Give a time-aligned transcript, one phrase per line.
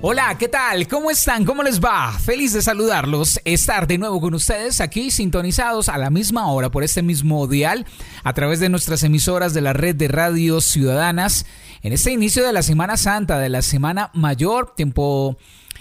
[0.00, 0.86] Hola, ¿qué tal?
[0.86, 1.44] ¿Cómo están?
[1.44, 2.12] ¿Cómo les va?
[2.12, 6.84] Feliz de saludarlos, estar de nuevo con ustedes aquí sintonizados a la misma hora por
[6.84, 7.84] este mismo dial
[8.22, 11.46] a través de nuestras emisoras de la red de radios ciudadanas
[11.82, 15.36] en este inicio de la Semana Santa, de la Semana Mayor, tiempo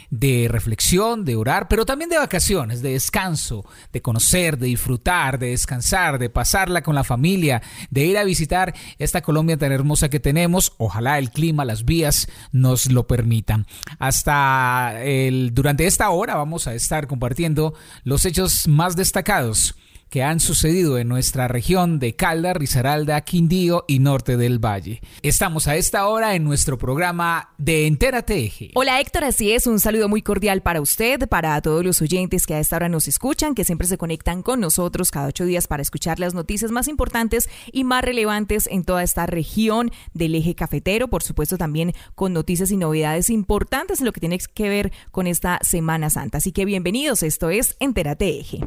[0.09, 5.49] de reflexión, de orar, pero también de vacaciones, de descanso, de conocer, de disfrutar, de
[5.49, 10.19] descansar, de pasarla con la familia, de ir a visitar esta Colombia tan hermosa que
[10.19, 10.73] tenemos.
[10.77, 13.67] Ojalá el clima, las vías nos lo permitan.
[13.99, 19.75] Hasta el, durante esta hora vamos a estar compartiendo los hechos más destacados
[20.09, 25.01] que han sucedido en nuestra región de Calda, Risaralda, Quindío y Norte del Valle.
[25.21, 28.71] Estamos a esta hora en nuestro programa de Entérate Eje.
[28.75, 32.53] Hola Héctor, así es, un saludo muy cordial para usted, para todos los oyentes que
[32.53, 35.81] a esta hora nos escuchan, que siempre se conectan con nosotros cada ocho días para
[35.81, 41.07] escuchar las noticias más importantes y más relevantes en toda esta región del eje cafetero,
[41.07, 45.27] por supuesto también con noticias y novedades importantes en lo que tiene que ver con
[45.27, 46.37] esta Semana Santa.
[46.37, 48.59] Así que bienvenidos, esto es Entérate Eje.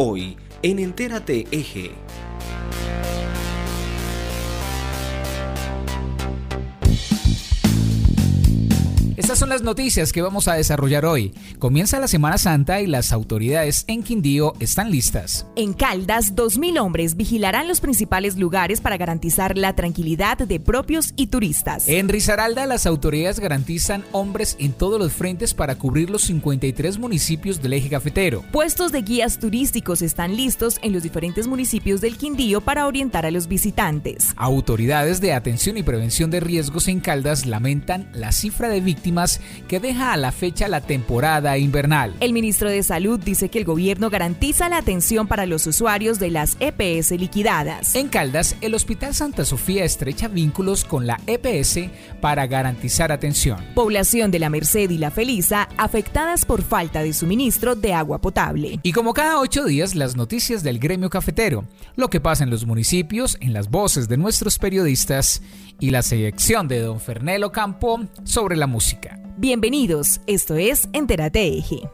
[0.00, 2.07] Hoy en Entérate Eje.
[9.28, 11.34] Estas son las noticias que vamos a desarrollar hoy.
[11.58, 15.46] Comienza la Semana Santa y las autoridades en Quindío están listas.
[15.54, 21.26] En Caldas, 2.000 hombres vigilarán los principales lugares para garantizar la tranquilidad de propios y
[21.26, 21.90] turistas.
[21.90, 27.60] En Risaralda, las autoridades garantizan hombres en todos los frentes para cubrir los 53 municipios
[27.60, 28.44] del eje cafetero.
[28.50, 33.30] Puestos de guías turísticos están listos en los diferentes municipios del Quindío para orientar a
[33.30, 34.28] los visitantes.
[34.36, 39.17] Autoridades de atención y prevención de riesgos en Caldas lamentan la cifra de víctimas
[39.66, 42.14] que deja a la fecha la temporada invernal.
[42.20, 46.30] El ministro de Salud dice que el gobierno garantiza la atención para los usuarios de
[46.30, 47.94] las EPS liquidadas.
[47.94, 51.90] En Caldas, el Hospital Santa Sofía estrecha vínculos con la EPS
[52.20, 53.58] para garantizar atención.
[53.74, 58.80] Población de la Merced y la Felisa afectadas por falta de suministro de agua potable.
[58.82, 61.64] Y como cada ocho días, las noticias del gremio cafetero,
[61.96, 65.42] lo que pasa en los municipios, en las voces de nuestros periodistas
[65.80, 69.18] y la selección de don Fernelo Campo sobre la música.
[69.36, 71.88] Bienvenidos, esto es Entérate Eje.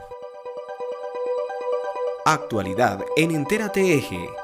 [2.24, 4.43] Actualidad en Entérate Eje.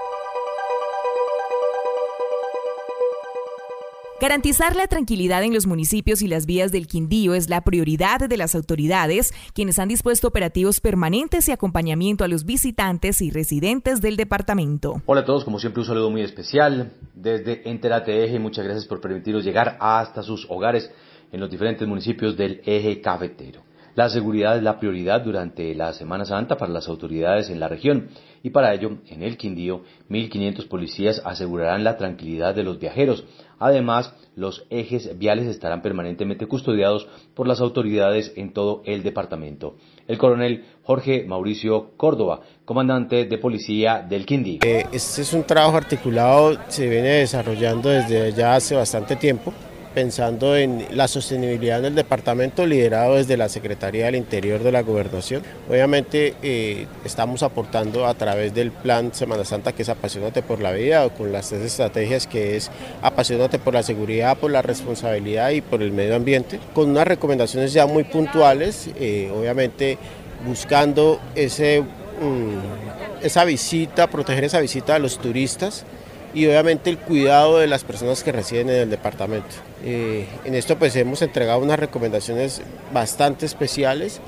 [4.20, 8.36] Garantizar la tranquilidad en los municipios y las vías del Quindío es la prioridad de
[8.36, 14.18] las autoridades, quienes han dispuesto operativos permanentes y acompañamiento a los visitantes y residentes del
[14.18, 15.00] departamento.
[15.06, 18.38] Hola a todos, como siempre un saludo muy especial desde Enterate Eje.
[18.38, 20.90] Muchas gracias por permitirnos llegar hasta sus hogares
[21.32, 23.62] en los diferentes municipios del eje cafetero.
[23.94, 28.10] La seguridad es la prioridad durante la Semana Santa para las autoridades en la región
[28.42, 33.24] y para ello, en el Quindío, 1.500 policías asegurarán la tranquilidad de los viajeros.
[33.58, 39.76] Además, los ejes viales estarán permanentemente custodiados por las autoridades en todo el departamento.
[40.08, 44.60] El coronel Jorge Mauricio Córdoba, comandante de policía del Quindío.
[44.62, 49.52] Eh, este es un trabajo articulado, se viene desarrollando desde ya hace bastante tiempo
[49.94, 55.42] pensando en la sostenibilidad del departamento liderado desde la Secretaría del Interior de la Gobernación.
[55.68, 60.72] Obviamente eh, estamos aportando a través del plan Semana Santa que es Apasionate por la
[60.72, 62.70] Vida o con las tres estrategias que es
[63.02, 67.72] Apasionate por la seguridad, por la responsabilidad y por el medio ambiente, con unas recomendaciones
[67.72, 69.98] ya muy puntuales, eh, obviamente
[70.46, 75.84] buscando ese, mm, esa visita, proteger esa visita a los turistas
[76.32, 79.69] y obviamente el cuidado de las personas que residen en el departamento.
[79.84, 82.60] Eh, en esto pues hemos entregado unas recomendaciones
[82.92, 84.20] bastante especiales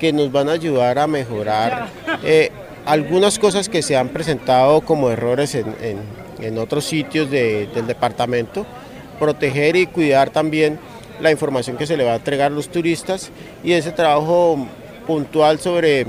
[0.00, 1.88] que nos van a ayudar a mejorar
[2.24, 2.50] eh,
[2.84, 5.66] algunas cosas que se han presentado como errores en,
[6.40, 8.66] en, otros sitios del departamento,
[9.18, 10.78] proteger y cuidar también
[11.20, 13.30] la información que se le va a entregar a los turistas
[13.64, 14.66] y ese trabajo
[15.06, 16.06] puntual sobre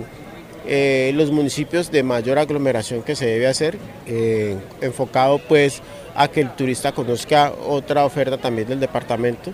[0.70, 5.82] eh, los municipios de mayor aglomeración que se debe hacer, eh, enfocado pues
[6.18, 9.54] a que el turista conozca otra oferta también del departamento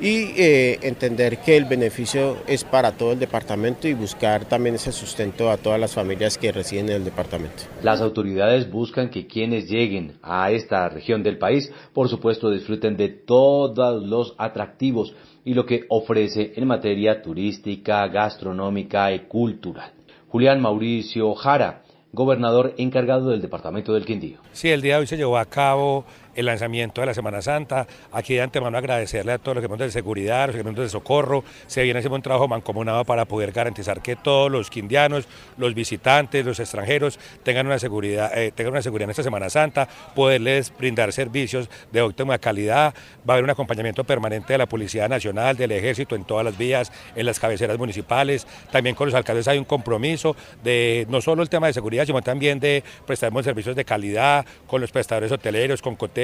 [0.00, 4.92] y eh, entender que el beneficio es para todo el departamento y buscar también ese
[4.92, 7.64] sustento a todas las familias que residen en el departamento.
[7.82, 13.10] Las autoridades buscan que quienes lleguen a esta región del país, por supuesto, disfruten de
[13.10, 15.14] todos los atractivos
[15.44, 19.92] y lo que ofrece en materia turística, gastronómica y cultural.
[20.28, 24.38] Julián Mauricio Jara, gobernador encargado del departamento del Quindío.
[24.52, 26.04] Sí, el día de hoy se llevó a cabo
[26.34, 27.86] el lanzamiento de la Semana Santa.
[28.12, 31.42] Aquí de antemano agradecerle a todos los equipos de seguridad, los equipos de socorro.
[31.66, 36.44] Se viene haciendo un trabajo mancomunado para poder garantizar que todos los quindianos, los visitantes,
[36.44, 41.12] los extranjeros tengan una seguridad, eh, tengan una seguridad en esta Semana Santa, poderles brindar
[41.12, 42.94] servicios de óptima calidad.
[43.28, 46.58] Va a haber un acompañamiento permanente de la Policía Nacional, del Ejército en todas las
[46.58, 48.46] vías, en las cabeceras municipales.
[48.70, 52.20] También con los alcaldes hay un compromiso de no solo el tema de seguridad, sino
[52.22, 56.19] también de prestar servicios de calidad con los prestadores hoteleros, con coteles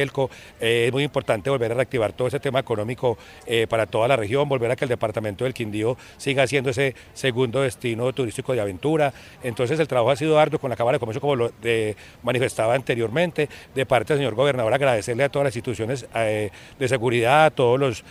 [0.60, 4.16] eh, es muy importante volver a reactivar todo ese tema económico eh, para toda la
[4.16, 8.60] región, volver a que el departamento del Quindío siga siendo ese segundo destino turístico de
[8.60, 9.12] aventura.
[9.42, 11.52] Entonces el trabajo ha sido arduo con la Cámara de Comercio, como lo
[12.22, 17.46] manifestaba anteriormente, de parte del señor gobernador, agradecerle a todas las instituciones eh, de seguridad,
[17.46, 18.04] a todos los,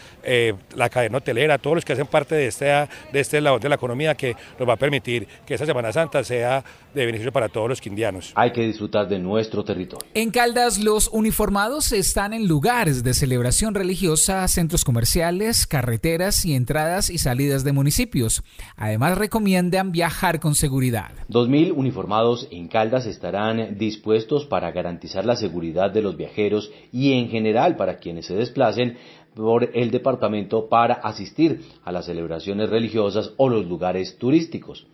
[0.75, 3.69] la cadena hotelera, a todos los que hacen parte de este, de este lado de
[3.69, 7.49] la economía que nos va a permitir que esta Semana Santa sea de beneficio para
[7.49, 8.31] todos los quindianos.
[8.35, 10.07] Hay que disfrutar de nuestro territorio.
[10.13, 17.09] En Caldas, los uniformados están en lugares de celebración religiosa, centros comerciales, carreteras y entradas
[17.09, 18.43] y salidas de municipios.
[18.77, 21.11] Además, recomiendan viajar con seguridad.
[21.29, 27.27] 2.000 uniformados en Caldas estarán dispuestos para garantizar la seguridad de los viajeros y en
[27.27, 28.97] general para quienes se desplacen
[29.35, 34.87] por el departamento para asistir a las celebraciones religiosas o los lugares turísticos.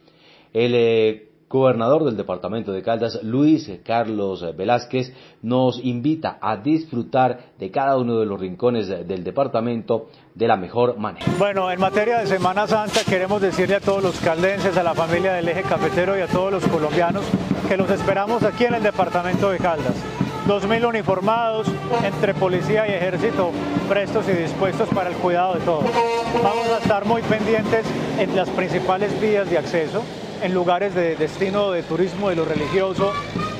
[0.52, 7.70] El eh, gobernador del departamento de Caldas, Luis Carlos Velázquez, nos invita a disfrutar de
[7.72, 11.26] cada uno de los rincones del departamento de la mejor manera.
[11.38, 15.34] Bueno, en materia de Semana Santa queremos decirle a todos los caldenses, a la familia
[15.34, 17.24] del eje cafetero y a todos los colombianos
[17.68, 19.96] que los esperamos aquí en el departamento de Caldas.
[20.48, 21.68] 2.000 uniformados
[22.04, 23.52] entre policía y ejército
[23.88, 25.86] prestos y dispuestos para el cuidado de todos.
[26.44, 27.86] Vamos a estar muy pendientes
[28.18, 30.02] en las principales vías de acceso
[30.42, 33.14] en lugares de destino de turismo de lo religioso,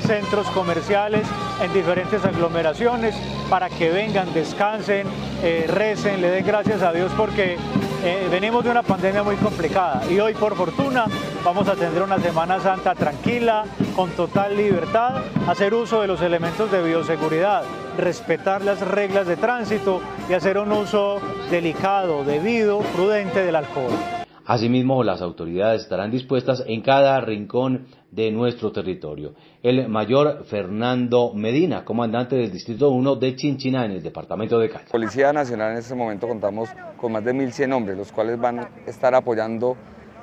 [0.06, 1.26] centros comerciales,
[1.62, 3.14] en diferentes aglomeraciones,
[3.48, 5.06] para que vengan, descansen,
[5.42, 7.56] eh, recen, le den gracias a Dios porque
[8.04, 11.06] eh, venimos de una pandemia muy complicada y hoy por fortuna
[11.44, 13.64] vamos a tener una Semana Santa tranquila,
[13.94, 17.62] con total libertad, hacer uso de los elementos de bioseguridad,
[17.96, 21.20] respetar las reglas de tránsito y hacer un uso
[21.50, 24.21] delicado, debido, prudente del alcohol.
[24.44, 29.34] Asimismo, las autoridades estarán dispuestas en cada rincón de nuestro territorio.
[29.62, 34.86] El mayor Fernando Medina, comandante del Distrito 1 de Chinchina en el departamento de Cali.
[34.90, 38.70] Policía Nacional en este momento contamos con más de 1.100 hombres, los cuales van a
[38.86, 39.76] estar apoyando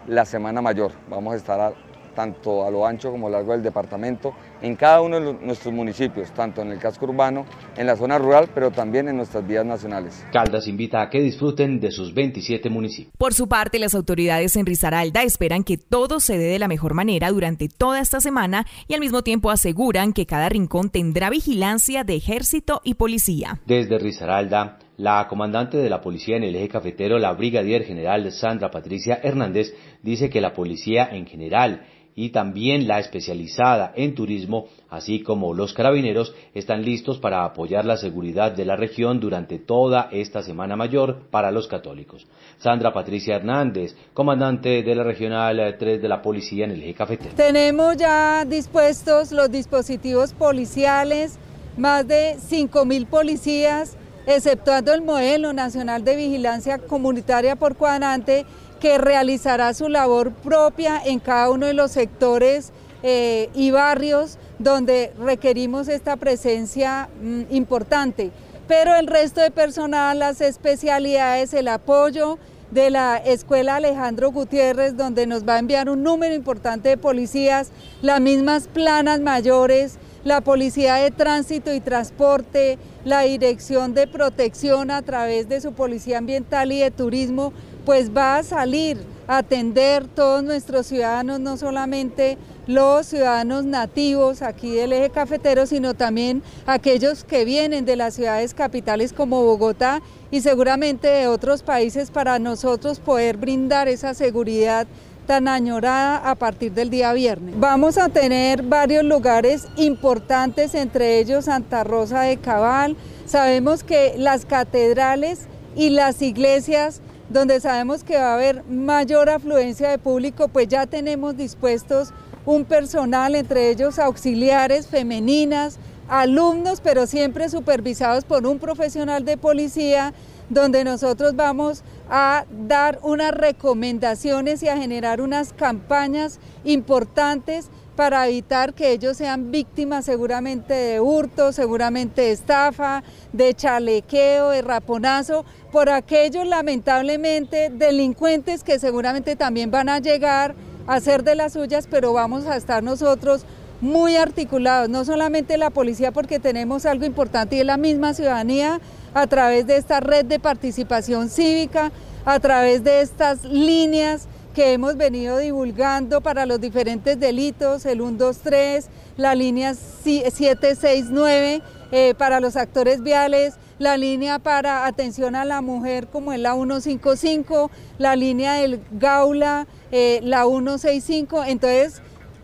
[0.07, 0.91] la Semana Mayor.
[1.09, 1.73] Vamos a estar
[2.19, 5.73] tanto a lo ancho como a lo largo del departamento, en cada uno de nuestros
[5.73, 7.45] municipios, tanto en el casco urbano,
[7.77, 10.25] en la zona rural, pero también en nuestras vías nacionales.
[10.33, 13.13] Caldas invita a que disfruten de sus 27 municipios.
[13.17, 16.93] Por su parte, las autoridades en Risaralda esperan que todo se dé de la mejor
[16.93, 22.03] manera durante toda esta semana y al mismo tiempo aseguran que cada rincón tendrá vigilancia
[22.03, 23.61] de ejército y policía.
[23.65, 28.69] Desde Risaralda, la comandante de la policía en el eje cafetero, la brigadier general Sandra
[28.69, 29.73] Patricia Hernández,
[30.03, 31.85] dice que la policía en general
[32.19, 37.95] y también la especializada en turismo, así como los carabineros, están listos para apoyar la
[37.95, 42.27] seguridad de la región durante toda esta Semana Mayor para los católicos.
[42.57, 47.35] Sandra Patricia Hernández, comandante de la Regional 3 de la Policía en el Eje Cafetero.
[47.37, 51.39] Tenemos ya dispuestos los dispositivos policiales,
[51.77, 53.95] más de 5.000 policías,
[54.27, 58.45] exceptuando el modelo nacional de vigilancia comunitaria por cuadrante
[58.79, 62.71] que realizará su labor propia en cada uno de los sectores
[63.03, 68.31] eh, y barrios donde requerimos esta presencia mm, importante.
[68.67, 72.37] Pero el resto de personal, las especialidades, el apoyo
[72.71, 77.71] de la Escuela Alejandro Gutiérrez, donde nos va a enviar un número importante de policías,
[78.01, 85.01] las mismas planas mayores, la Policía de Tránsito y Transporte, la Dirección de Protección a
[85.01, 87.53] través de su Policía Ambiental y de Turismo,
[87.89, 94.75] pues va a salir a atender todos nuestros ciudadanos, no solamente los ciudadanos nativos aquí
[94.75, 100.41] del eje cafetero, sino también aquellos que vienen de las ciudades capitales como Bogotá y
[100.41, 104.85] seguramente de otros países para nosotros poder brindar esa seguridad
[105.25, 107.55] tan añorada a partir del día viernes.
[107.57, 112.95] Vamos a tener varios lugares importantes, entre ellos Santa Rosa de Cabal.
[113.25, 119.89] Sabemos que las catedrales y las iglesias donde sabemos que va a haber mayor afluencia
[119.89, 122.11] de público, pues ya tenemos dispuestos
[122.45, 130.13] un personal, entre ellos auxiliares femeninas, alumnos, pero siempre supervisados por un profesional de policía,
[130.49, 137.69] donde nosotros vamos a dar unas recomendaciones y a generar unas campañas importantes
[137.99, 143.03] para evitar que ellos sean víctimas seguramente de hurto, seguramente de estafa,
[143.33, 150.55] de chalequeo, de raponazo, por aquellos lamentablemente delincuentes que seguramente también van a llegar
[150.87, 153.43] a hacer de las suyas, pero vamos a estar nosotros
[153.81, 158.79] muy articulados, no solamente la policía porque tenemos algo importante y es la misma ciudadanía
[159.13, 161.91] a través de esta red de participación cívica,
[162.23, 168.89] a través de estas líneas que hemos venido divulgando para los diferentes delitos, el 123,
[169.15, 171.61] la línea 769
[171.93, 176.55] eh, para los actores viales, la línea para atención a la mujer como es la
[176.55, 181.45] 155, la línea del Gaula, eh, la 165.
[181.45, 182.01] Entonces,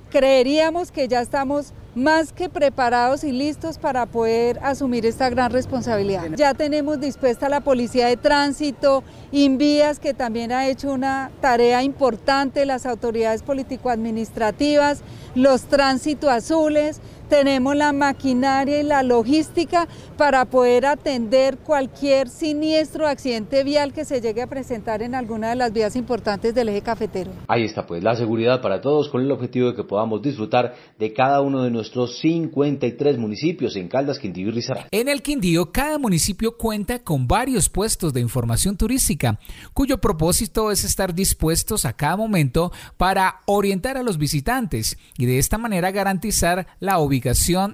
[0.09, 6.25] creeríamos que ya estamos más que preparados y listos para poder asumir esta gran responsabilidad.
[6.35, 12.65] Ya tenemos dispuesta la Policía de Tránsito, Invías, que también ha hecho una tarea importante,
[12.65, 15.01] las autoridades político-administrativas,
[15.35, 23.63] los tránsito azules, tenemos la maquinaria y la logística para poder atender cualquier siniestro accidente
[23.63, 27.31] vial que se llegue a presentar en alguna de las vías importantes del eje cafetero.
[27.47, 31.13] Ahí está pues la seguridad para todos con el objetivo de que podamos disfrutar de
[31.13, 34.89] cada uno de nuestros 53 municipios en Caldas, Quindío y Risaralda.
[34.91, 39.39] En el Quindío, cada municipio cuenta con varios puestos de información turística,
[39.73, 45.39] cuyo propósito es estar dispuestos a cada momento para orientar a los visitantes y de
[45.39, 46.99] esta manera garantizar la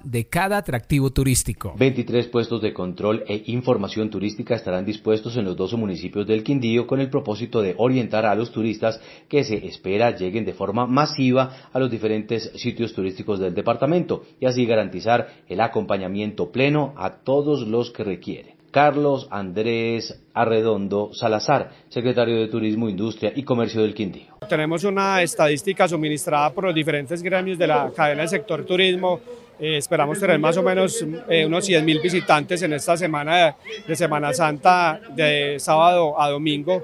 [0.04, 1.74] de cada atractivo turístico.
[1.76, 6.86] 23 puestos de control e información turística estarán dispuestos en los 12 municipios del Quindío
[6.86, 11.68] con el propósito de orientar a los turistas que se espera lleguen de forma masiva
[11.72, 17.66] a los diferentes sitios turísticos del departamento y así garantizar el acompañamiento pleno a todos
[17.66, 18.51] los que requieren.
[18.72, 24.38] Carlos Andrés Arredondo Salazar, secretario de Turismo, Industria y Comercio del Quindío.
[24.48, 29.20] Tenemos una estadística suministrada por los diferentes gremios de la cadena del sector turismo.
[29.60, 33.54] Eh, esperamos tener más o menos eh, unos 100 mil visitantes en esta semana
[33.86, 36.82] de Semana Santa, de sábado a domingo.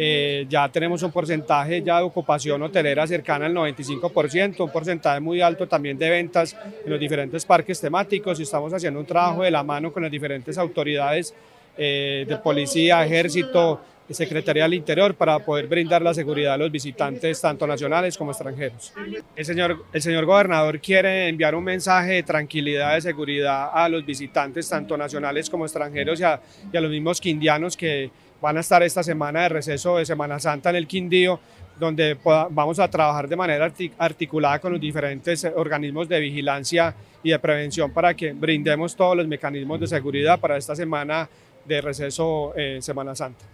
[0.00, 5.40] Eh, ya tenemos un porcentaje ya de ocupación hotelera cercana al 95%, un porcentaje muy
[5.40, 9.50] alto también de ventas en los diferentes parques temáticos y estamos haciendo un trabajo de
[9.50, 11.34] la mano con las diferentes autoridades
[11.76, 13.80] eh, de policía, ejército,
[14.14, 18.94] Secretaría del Interior para poder brindar la seguridad a los visitantes tanto nacionales como extranjeros.
[19.36, 24.06] El señor, el señor gobernador quiere enviar un mensaje de tranquilidad, de seguridad a los
[24.06, 26.40] visitantes tanto nacionales como extranjeros y a,
[26.72, 30.38] y a los mismos quindianos que van a estar esta semana de receso de Semana
[30.38, 31.40] Santa en el Quindío,
[31.78, 32.16] donde
[32.50, 37.92] vamos a trabajar de manera articulada con los diferentes organismos de vigilancia y de prevención
[37.92, 41.28] para que brindemos todos los mecanismos de seguridad para esta semana
[41.64, 43.44] de receso en Semana Santa.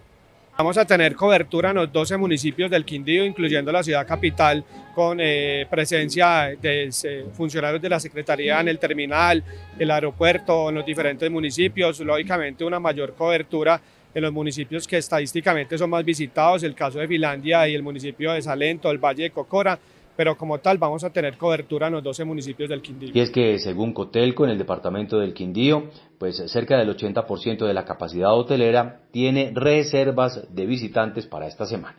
[0.57, 4.65] Vamos a tener cobertura en los 12 municipios del Quindío, incluyendo la ciudad capital,
[4.95, 9.43] con eh, presencia de eh, funcionarios de la Secretaría en el terminal,
[9.77, 13.81] el aeropuerto, en los diferentes municipios, lógicamente una mayor cobertura
[14.15, 18.33] en los municipios que estadísticamente son más visitados, el caso de Finlandia y el municipio
[18.33, 19.79] de Salento, el Valle de Cocora,
[20.17, 23.11] pero como tal vamos a tener cobertura en los 12 municipios del Quindío.
[23.13, 27.75] Y es que según Cotelco, en el departamento del Quindío, pues cerca del 80% de
[27.75, 31.97] la capacidad hotelera tiene reservas de visitantes para esta semana.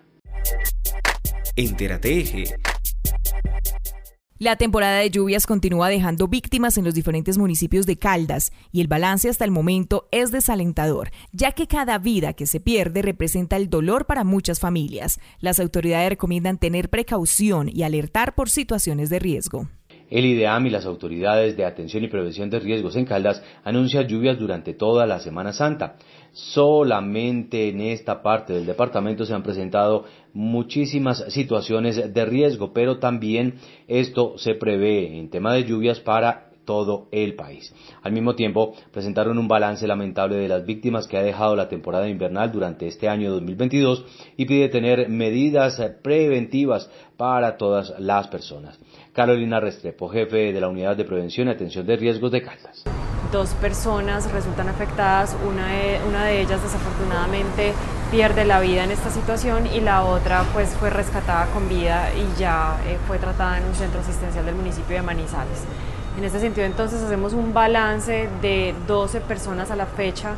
[1.58, 2.46] Entérate Eje
[4.38, 8.88] la temporada de lluvias continúa dejando víctimas en los diferentes municipios de Caldas y el
[8.90, 13.70] balance hasta el momento es desalentador, ya que cada vida que se pierde representa el
[13.70, 15.22] dolor para muchas familias.
[15.40, 19.70] Las autoridades recomiendan tener precaución y alertar por situaciones de riesgo.
[20.10, 24.38] El IDEAM y las autoridades de atención y prevención de riesgos en Caldas anuncian lluvias
[24.38, 25.96] durante toda la Semana Santa.
[26.36, 33.56] Solamente en esta parte del departamento se han presentado muchísimas situaciones de riesgo, pero también
[33.88, 37.74] esto se prevé en tema de lluvias para todo el país.
[38.02, 42.10] Al mismo tiempo, presentaron un balance lamentable de las víctimas que ha dejado la temporada
[42.10, 44.04] invernal durante este año 2022
[44.36, 48.78] y pide tener medidas preventivas para todas las personas.
[49.14, 52.84] Carolina Restrepo, jefe de la Unidad de Prevención y Atención de Riesgos de Caldas.
[53.36, 57.74] Dos personas resultan afectadas, una de, una de ellas desafortunadamente
[58.10, 62.40] pierde la vida en esta situación y la otra pues fue rescatada con vida y
[62.40, 65.66] ya eh, fue tratada en un centro asistencial del municipio de Manizales.
[66.18, 70.36] En este sentido, entonces, hacemos un balance de 12 personas a la fecha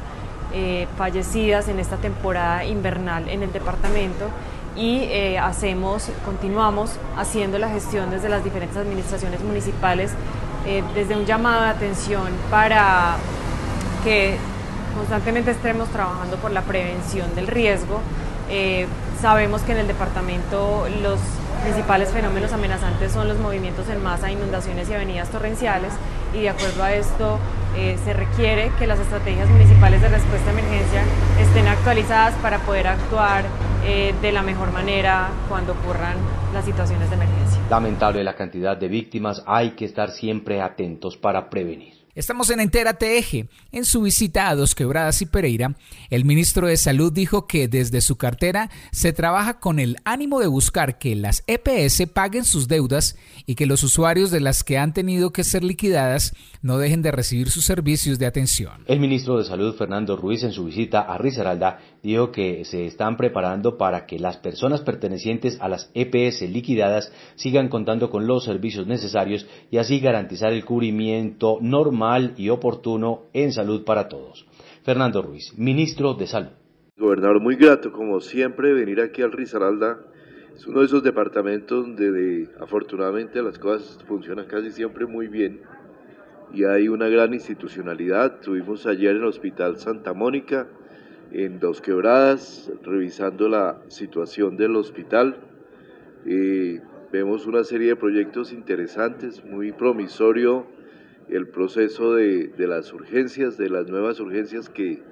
[0.52, 4.26] eh, fallecidas en esta temporada invernal en el departamento
[4.76, 10.14] y eh, hacemos, continuamos haciendo la gestión desde las diferentes administraciones municipales,
[10.68, 13.16] eh, desde un llamado de atención para
[14.04, 14.38] que
[14.94, 18.02] constantemente estemos trabajando por la prevención del riesgo.
[18.50, 18.86] Eh,
[19.22, 21.20] sabemos que en el departamento los
[21.64, 25.94] principales fenómenos amenazantes son los movimientos en masa, inundaciones y avenidas torrenciales
[26.34, 27.40] y de acuerdo a esto
[27.76, 31.02] eh, se requiere que las estrategias municipales de respuesta a emergencia
[31.40, 33.46] estén actualizadas para poder actuar
[33.90, 36.18] eh, de la mejor manera cuando ocurran
[36.54, 37.62] las situaciones de emergencia.
[37.70, 41.98] Lamentable la cantidad de víctimas, hay que estar siempre atentos para prevenir.
[42.18, 43.48] Estamos en Entera Eje.
[43.72, 45.76] En su visita a Dos Quebradas y Pereira,
[46.10, 50.48] el ministro de Salud dijo que desde su cartera se trabaja con el ánimo de
[50.48, 54.96] buscar que las EPS paguen sus deudas y que los usuarios de las que han
[54.96, 58.84] tenido que ser liquidadas no dejen de recibir sus servicios de atención.
[58.88, 63.18] El ministro de Salud, Fernando Ruiz, en su visita a Risaralda, dijo que se están
[63.18, 68.88] preparando para que las personas pertenecientes a las EPS liquidadas sigan contando con los servicios
[68.88, 74.46] necesarios y así garantizar el cubrimiento normal y oportuno en salud para todos.
[74.84, 76.52] Fernando Ruiz, ministro de Salud.
[76.98, 80.00] Gobernador, muy grato, como siempre, venir aquí al Risaralda.
[80.56, 85.62] Es uno de esos departamentos donde afortunadamente las cosas funcionan casi siempre muy bien
[86.54, 88.40] y hay una gran institucionalidad.
[88.42, 90.68] Tuvimos ayer en el Hospital Santa Mónica,
[91.38, 95.38] en Dos Quebradas, revisando la situación del hospital.
[96.26, 100.66] Eh, vemos una serie de proyectos interesantes, muy promisorio
[101.30, 105.04] el proceso de, las urgencias, de las nuevas urgencias que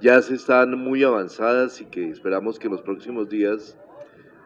[0.00, 3.76] ya se están muy avanzadas y que esperamos que en los próximos días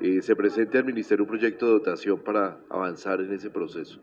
[0.00, 4.00] eh, se presente al Ministerio un proyecto de dotación para avanzar en ese proceso.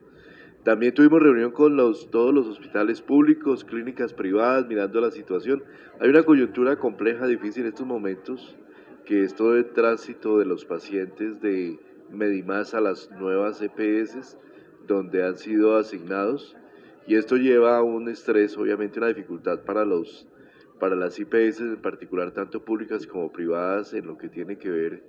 [0.65, 5.63] También tuvimos reunión con los, todos los hospitales públicos, clínicas privadas, mirando la situación.
[5.99, 8.57] Hay una coyuntura compleja, difícil en estos momentos,
[9.05, 11.79] que es todo el tránsito de los pacientes de
[12.11, 14.37] Medimás a las nuevas EPS,
[14.87, 16.57] donde han sido asignados
[17.07, 20.27] y esto lleva a un estrés, obviamente una dificultad para, los,
[20.79, 25.03] para las IPS en particular, tanto públicas como privadas, en lo que tiene que ver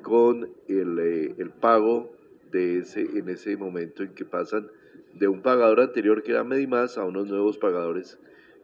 [0.00, 2.16] con el, eh, el pago
[2.50, 4.68] de ese, en ese momento en que pasan
[5.14, 8.18] de un pagador anterior que era Medimás a unos nuevos pagadores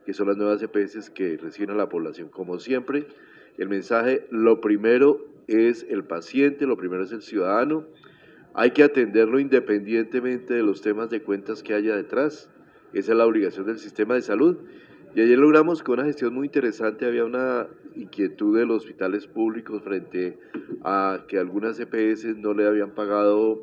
[0.09, 2.31] que son las nuevas EPS que reciben a la población.
[2.31, 3.07] Como siempre,
[3.59, 7.85] el mensaje, lo primero es el paciente, lo primero es el ciudadano,
[8.55, 12.49] hay que atenderlo independientemente de los temas de cuentas que haya detrás.
[12.95, 14.57] Esa es la obligación del sistema de salud.
[15.15, 19.83] Y ayer logramos con una gestión muy interesante, había una inquietud de los hospitales públicos
[19.83, 20.39] frente
[20.85, 23.63] a que algunas EPS no le habían pagado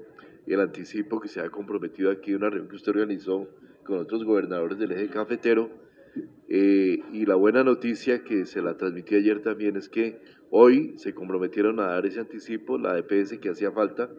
[0.53, 3.47] el anticipo que se ha comprometido aquí en una reunión que usted organizó
[3.83, 5.69] con otros gobernadores del eje cafetero.
[6.47, 11.13] Eh, y la buena noticia que se la transmití ayer también es que hoy se
[11.13, 14.09] comprometieron a dar ese anticipo, la EPS que hacía falta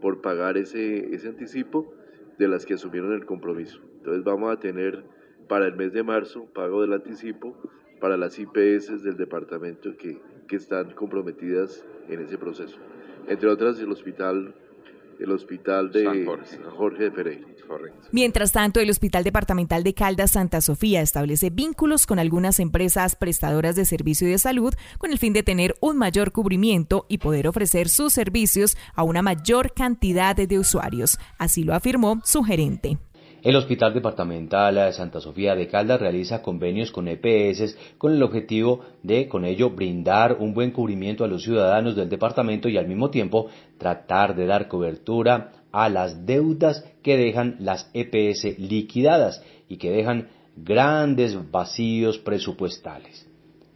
[0.00, 1.94] por pagar ese, ese anticipo
[2.38, 3.80] de las que asumieron el compromiso.
[3.98, 5.04] Entonces vamos a tener
[5.48, 7.56] para el mes de marzo pago del anticipo
[8.00, 12.78] para las IPS del departamento que, que están comprometidas en ese proceso.
[13.28, 14.54] Entre otras el hospital
[15.18, 16.24] el hospital de San
[16.76, 17.46] Jorge, de Pereira.
[18.12, 23.76] Mientras tanto, el Hospital Departamental de Caldas Santa Sofía establece vínculos con algunas empresas prestadoras
[23.76, 27.88] de servicio de salud con el fin de tener un mayor cubrimiento y poder ofrecer
[27.88, 31.18] sus servicios a una mayor cantidad de usuarios.
[31.38, 32.98] Así lo afirmó su gerente.
[33.46, 38.80] El Hospital Departamental de Santa Sofía de Caldas realiza convenios con EPS con el objetivo
[39.04, 43.08] de, con ello, brindar un buen cubrimiento a los ciudadanos del departamento y al mismo
[43.08, 43.46] tiempo
[43.78, 50.26] tratar de dar cobertura a las deudas que dejan las EPS liquidadas y que dejan
[50.56, 53.30] grandes vacíos presupuestales.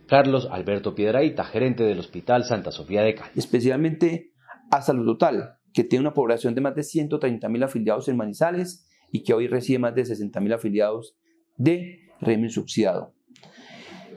[0.08, 3.36] Carlos Alberto Piedraíta, gerente del Hospital Santa Sofía de Caldas.
[3.36, 4.32] Especialmente
[4.72, 8.88] a Salud Total, que tiene una población de más de 130 mil afiliados en Manizales
[9.12, 11.16] y que hoy recibe más de 60.000 afiliados
[11.56, 13.14] de régimen subsidiado.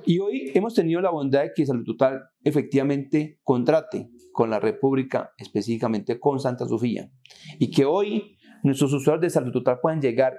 [0.05, 5.31] Y hoy hemos tenido la bondad de que Salud Total efectivamente contrate con la República,
[5.37, 7.09] específicamente con Santa Sofía,
[7.59, 10.33] y que hoy nuestros usuarios de Salud Total puedan llegar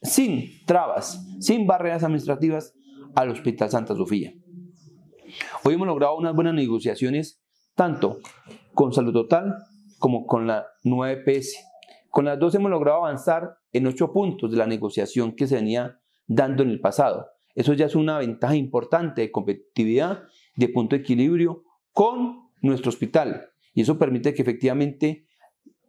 [0.00, 2.74] sin trabas, sin barreras administrativas
[3.14, 4.32] al Hospital Santa Sofía.
[5.64, 7.42] Hoy hemos logrado unas buenas negociaciones
[7.74, 8.18] tanto
[8.74, 9.54] con Salud Total
[9.98, 11.56] como con la nueva EPS.
[12.10, 16.00] Con las dos hemos logrado avanzar en ocho puntos de la negociación que se venía
[16.26, 17.26] dando en el pasado.
[17.54, 20.22] Eso ya es una ventaja importante de competitividad,
[20.56, 23.50] de punto de equilibrio con nuestro hospital.
[23.74, 25.26] Y eso permite que efectivamente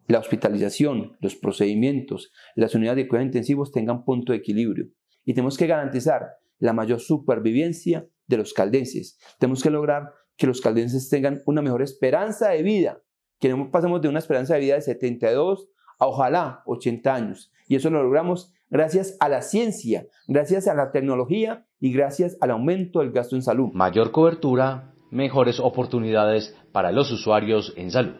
[0.08, 4.88] la hospitalización, los procedimientos, las unidades de cuidados intensivos tengan punto de equilibrio.
[5.24, 6.28] Y tenemos que garantizar
[6.60, 9.20] la mayor supervivencia de los caldenses.
[9.40, 13.02] Tenemos que lograr que los caldenses tengan una mejor esperanza de vida,
[13.40, 15.70] que no pasemos de una esperanza de vida de 72
[16.00, 17.52] a ojalá 80 años.
[17.68, 22.52] Y eso lo logramos gracias a la ciencia, gracias a la tecnología y gracias al
[22.52, 23.72] aumento del gasto en salud.
[23.74, 28.16] Mayor cobertura, mejores oportunidades para los usuarios en salud.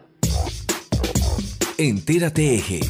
[1.78, 2.80] Entérate Eje.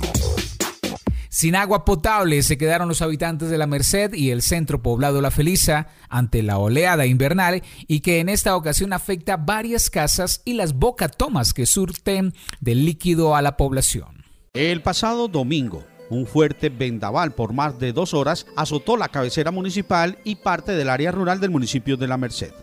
[1.37, 5.31] Sin agua potable se quedaron los habitantes de la Merced y el centro poblado La
[5.31, 10.73] Felisa ante la oleada invernal y que en esta ocasión afecta varias casas y las
[10.73, 14.16] bocatomas que surten de líquido a la población.
[14.57, 20.17] El pasado domingo, un fuerte vendaval por más de dos horas azotó la cabecera municipal
[20.25, 22.55] y parte del área rural del municipio de La Merced.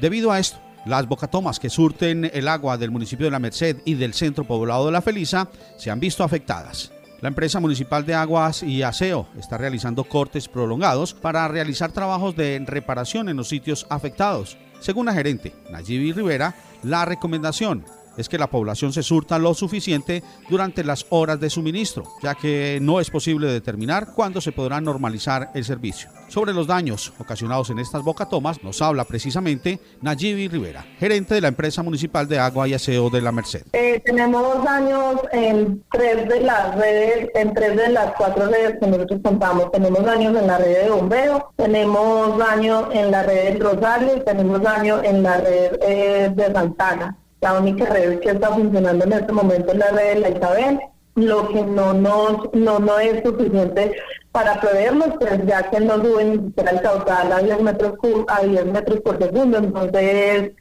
[0.00, 3.96] Debido a esto, las bocatomas que surten el agua del municipio de La Merced y
[3.96, 6.90] del centro poblado de La Felisa se han visto afectadas.
[7.20, 12.64] La empresa municipal de aguas y aseo está realizando cortes prolongados para realizar trabajos de
[12.66, 14.56] reparación en los sitios afectados.
[14.80, 17.84] Según la gerente Nayibi Rivera, la recomendación
[18.16, 22.78] es que la población se surta lo suficiente durante las horas de suministro, ya que
[22.80, 26.10] no es posible determinar cuándo se podrá normalizar el servicio.
[26.28, 31.48] Sobre los daños ocasionados en estas bocatomas nos habla precisamente Nayibi Rivera, gerente de la
[31.48, 33.64] empresa municipal de agua y aseo de la Merced.
[33.74, 38.86] Eh, tenemos daños en tres de las redes, en tres de las cuatro redes que
[38.86, 39.70] nosotros contamos.
[39.72, 44.24] Tenemos daños en la red de bombeo, tenemos daño en la red del Rosario y
[44.24, 47.18] tenemos daño en la red eh, de Santana.
[47.42, 50.80] La única red que está funcionando en este momento es la red de la Isabel,
[51.16, 53.96] lo que no nos, no, no es suficiente
[54.30, 57.94] para proveernos, pues ya que no suben ni siquiera el caudal a 10 metros,
[58.28, 60.52] a 10 metros por segundo, entonces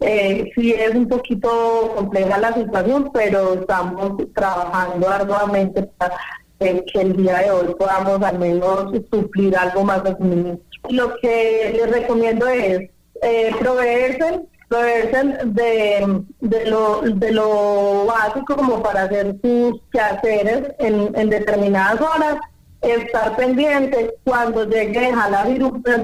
[0.00, 6.16] eh, sí es un poquito compleja la situación, pero estamos trabajando arduamente para
[6.58, 10.64] que el día de hoy podamos al menos suplir algo más de suministro.
[10.88, 12.88] Lo que les recomiendo es
[13.20, 21.28] eh, proveerse de, de, lo, de lo básico como para hacer sus quehaceres en, en
[21.28, 22.36] determinadas horas,
[22.80, 24.14] estar pendiente.
[24.24, 25.44] Cuando llegue, dejarla,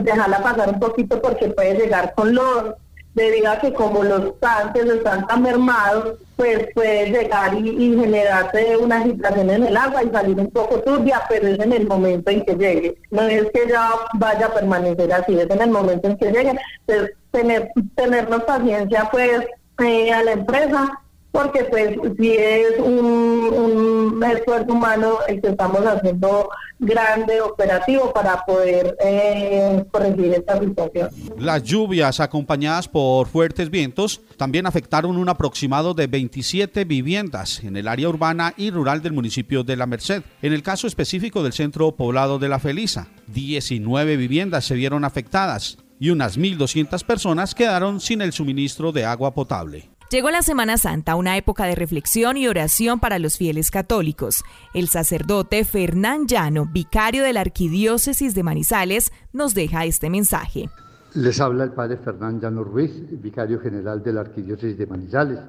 [0.03, 2.75] dejarla pasar un poquito porque puede llegar con los
[3.17, 8.99] debido a que como los tanques están tan mermados, pues puede llegar y, generarse una
[8.99, 12.45] agitación en el agua y salir un poco turbia, pero es en el momento en
[12.45, 12.99] que llegue.
[13.11, 16.57] No es que ya vaya a permanecer así, es en el momento en que llegue.
[16.87, 19.47] Entonces, tener, tenernos paciencia pues
[19.83, 21.01] eh, a la empresa
[21.37, 28.97] porque pues si es un, esfuerzo humano el que estamos haciendo grande, operativo para poder
[29.05, 31.11] eh, corregir esta situación.
[31.39, 37.89] Las lluvias acompañadas por fuertes vientos también afectaron un aproximado de 27 viviendas en el
[37.89, 40.23] área urbana y rural del municipio de La Merced.
[40.41, 45.77] En el caso específico del centro poblado de La Felisa, 19 viviendas se vieron afectadas
[46.01, 49.96] y unas 1.200 personas quedaron sin el suministro de agua potable.
[50.09, 54.45] Llegó la Semana Santa, una época de reflexión y oración para los fieles católicos.
[54.73, 60.71] El sacerdote Fernán Llano, vicario de la Arquidiócesis de Manizales, nos deja este mensaje.
[61.15, 65.41] Les habla el padre Fernán Llano Ruiz, vicario general de la Arquidiócesis de Manizales,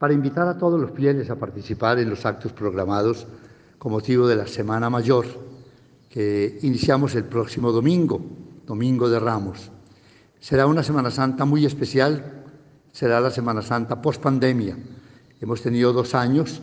[0.00, 3.24] para invitar a todos los fieles a participar en los actos programados
[3.78, 5.26] con motivo de la Semana Mayor,
[6.10, 8.20] que iniciamos el próximo domingo,
[8.66, 9.70] Domingo de Ramos.
[10.40, 12.45] Será una Semana Santa muy especial
[12.96, 14.74] será la Semana Santa post pandemia.
[15.38, 16.62] Hemos tenido dos años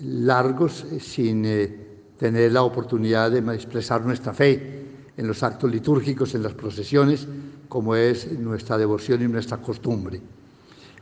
[0.00, 4.84] largos eh, sin eh, tener la oportunidad de expresar nuestra fe
[5.16, 7.26] en los actos litúrgicos, en las procesiones,
[7.70, 10.20] como es nuestra devoción y nuestra costumbre.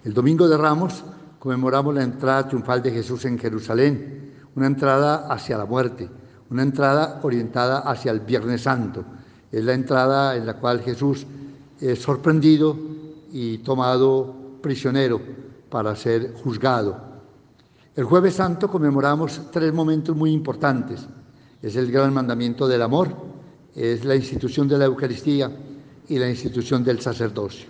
[0.04, 1.02] El domingo de Ramos
[1.40, 6.08] conmemoramos la entrada triunfal de Jesús en Jerusalén, una entrada hacia la muerte,
[6.48, 9.04] una entrada orientada hacia el Viernes Santo.
[9.50, 11.26] Es la entrada en la cual Jesús
[11.80, 12.97] es sorprendido
[13.32, 15.20] y tomado prisionero
[15.70, 16.96] para ser juzgado.
[17.94, 21.06] El jueves santo conmemoramos tres momentos muy importantes.
[21.60, 23.08] Es el gran mandamiento del amor,
[23.74, 25.50] es la institución de la Eucaristía
[26.08, 27.68] y la institución del sacerdocio.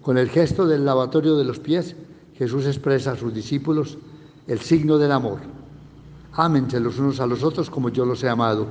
[0.00, 1.96] Con el gesto del lavatorio de los pies,
[2.34, 3.98] Jesús expresa a sus discípulos
[4.46, 5.40] el signo del amor.
[6.32, 8.66] Ámense los unos a los otros como yo los he amado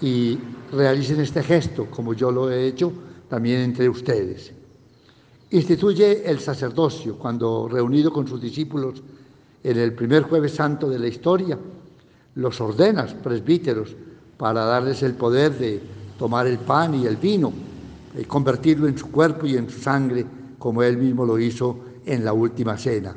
[0.00, 0.38] y
[0.72, 2.90] realicen este gesto como yo lo he hecho
[3.28, 4.55] también entre ustedes.
[5.50, 9.02] Instituye el sacerdocio cuando, reunido con sus discípulos
[9.62, 11.58] en el primer jueves santo de la historia,
[12.34, 13.94] los ordenas presbíteros
[14.36, 15.80] para darles el poder de
[16.18, 17.52] tomar el pan y el vino
[18.18, 20.26] y convertirlo en su cuerpo y en su sangre,
[20.58, 23.16] como él mismo lo hizo en la última cena.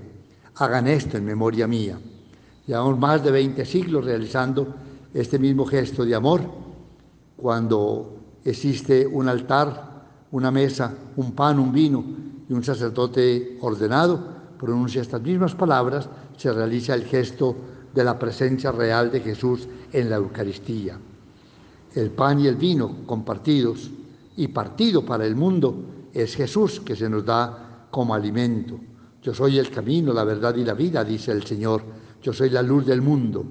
[0.56, 2.00] Hagan esto en memoria mía.
[2.68, 4.76] Llevamos más de 20 siglos realizando
[5.14, 6.42] este mismo gesto de amor
[7.36, 9.89] cuando existe un altar
[10.32, 12.04] una mesa, un pan, un vino
[12.48, 17.56] y un sacerdote ordenado pronuncia estas mismas palabras, se realiza el gesto
[17.96, 21.00] de la presencia real de Jesús en la Eucaristía.
[21.96, 23.90] el pan y el vino compartidos
[24.38, 25.76] y partido para el mundo
[26.14, 28.80] es Jesús que se nos da como alimento.
[29.24, 31.82] Yo soy el camino, la verdad y la vida, dice el Señor.
[32.22, 33.44] Yo soy la luz del mundo.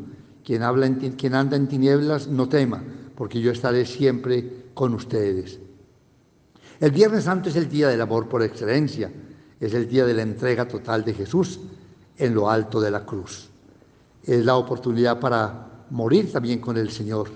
[0.44, 2.82] Quien, habla en, quien anda en tinieblas no tema,
[3.16, 5.58] porque yo estaré siempre con ustedes.
[6.80, 9.10] El Viernes Santo es el día del amor por excelencia,
[9.58, 11.58] es el día de la entrega total de Jesús
[12.16, 13.48] en lo alto de la cruz.
[14.22, 17.30] Es la oportunidad para morir también con el Señor,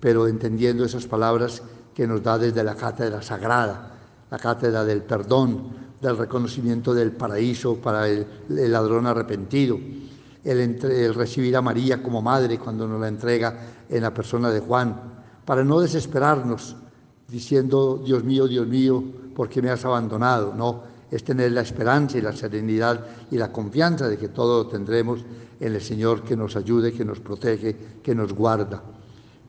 [0.00, 1.62] pero entendiendo esas palabras
[1.94, 3.92] que nos da desde la cátedra sagrada,
[4.28, 5.68] la cátedra del perdón,
[6.00, 9.78] del reconocimiento del paraíso para el, ladrón arrepentido,
[10.42, 13.56] el, recibir a María como madre cuando nos la entrega
[13.88, 15.00] en la persona de Juan,
[15.44, 16.74] para no desesperarnos
[17.30, 19.02] diciendo, Dios mío, Dios mío,
[19.34, 20.54] ¿por qué me has abandonado?
[20.54, 24.68] No, es tener la esperanza y la serenidad y la confianza de que todo lo
[24.68, 25.20] tendremos
[25.58, 28.82] en el Señor que nos ayude, que nos protege, que nos guarda,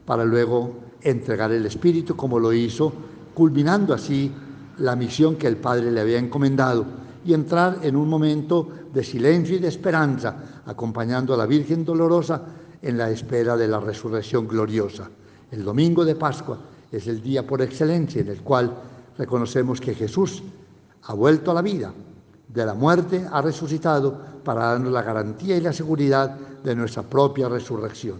[0.06, 2.92] para luego entregar el Espíritu como lo hizo,
[3.34, 4.32] culminando así
[4.80, 6.86] la misión que el Padre le había encomendado
[7.24, 12.42] y entrar en un momento de silencio y de esperanza, acompañando a la Virgen Dolorosa
[12.82, 15.10] en la espera de la resurrección gloriosa.
[15.52, 16.58] El domingo de Pascua
[16.92, 18.76] es el día por excelencia en el cual
[19.18, 20.44] reconocemos que Jesús
[21.04, 21.94] ha vuelto a la vida,
[22.48, 27.48] de la muerte ha resucitado para darnos la garantía y la seguridad de nuestra propia
[27.48, 28.20] resurrección.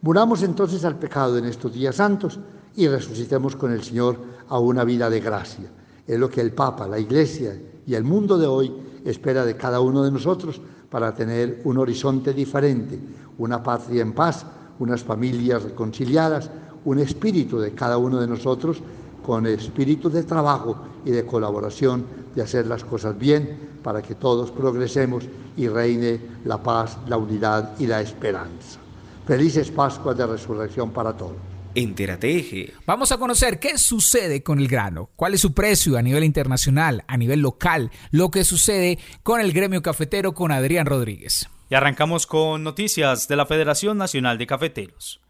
[0.00, 2.38] Muramos entonces al pecado en estos días santos
[2.76, 4.16] y resucitemos con el Señor
[4.48, 5.70] a una vida de gracia.
[6.06, 8.72] Es lo que el Papa, la Iglesia y el mundo de hoy
[9.04, 10.60] espera de cada uno de nosotros
[10.90, 12.98] para tener un horizonte diferente,
[13.38, 14.46] una patria en paz,
[14.78, 16.50] unas familias reconciliadas,
[16.86, 18.78] un espíritu de cada uno de nosotros
[19.24, 24.52] con espíritu de trabajo y de colaboración, de hacer las cosas bien para que todos
[24.52, 25.24] progresemos
[25.56, 28.78] y reine la paz, la unidad y la esperanza.
[29.26, 31.34] Felices Pascuas de Resurrección para todos.
[31.74, 36.24] Entérate Vamos a conocer qué sucede con el grano, cuál es su precio a nivel
[36.24, 41.50] internacional, a nivel local, lo que sucede con el gremio cafetero con Adrián Rodríguez.
[41.68, 45.20] Y arrancamos con noticias de la Federación Nacional de Cafeteros.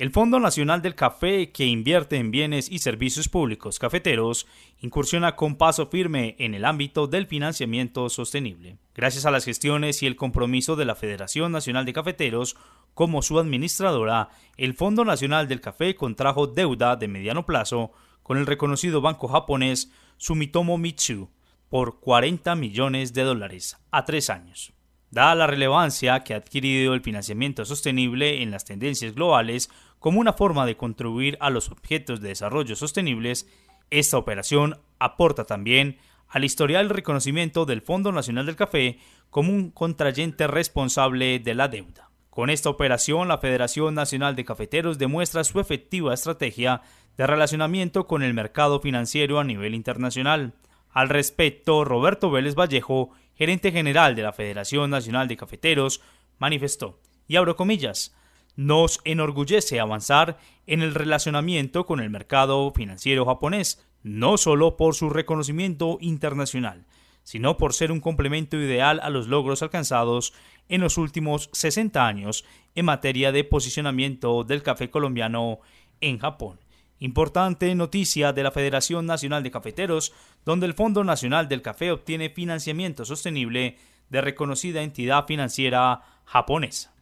[0.00, 4.46] El Fondo Nacional del Café, que invierte en bienes y servicios públicos cafeteros,
[4.80, 8.78] incursiona con paso firme en el ámbito del financiamiento sostenible.
[8.94, 12.56] Gracias a las gestiones y el compromiso de la Federación Nacional de Cafeteros,
[12.94, 18.46] como su administradora, el Fondo Nacional del Café contrajo deuda de mediano plazo con el
[18.46, 21.28] reconocido banco japonés Sumitomo Mitsu
[21.68, 24.72] por 40 millones de dólares a tres años.
[25.10, 29.68] Dada la relevancia que ha adquirido el financiamiento sostenible en las tendencias globales
[30.00, 33.46] como una forma de contribuir a los objetos de desarrollo sostenibles,
[33.90, 40.46] esta operación aporta también al historial reconocimiento del Fondo Nacional del Café como un contrayente
[40.46, 42.10] responsable de la deuda.
[42.30, 46.80] Con esta operación, la Federación Nacional de Cafeteros demuestra su efectiva estrategia
[47.18, 50.54] de relacionamiento con el mercado financiero a nivel internacional.
[50.90, 56.00] Al respecto, Roberto Vélez Vallejo, gerente general de la Federación Nacional de Cafeteros,
[56.38, 58.14] manifestó, y abro comillas,
[58.56, 65.10] nos enorgullece avanzar en el relacionamiento con el mercado financiero japonés, no solo por su
[65.10, 66.86] reconocimiento internacional,
[67.22, 70.32] sino por ser un complemento ideal a los logros alcanzados
[70.68, 75.60] en los últimos 60 años en materia de posicionamiento del café colombiano
[76.00, 76.60] en Japón.
[76.98, 80.12] Importante noticia de la Federación Nacional de Cafeteros,
[80.44, 83.78] donde el Fondo Nacional del Café obtiene financiamiento sostenible
[84.10, 86.92] de reconocida entidad financiera japonesa.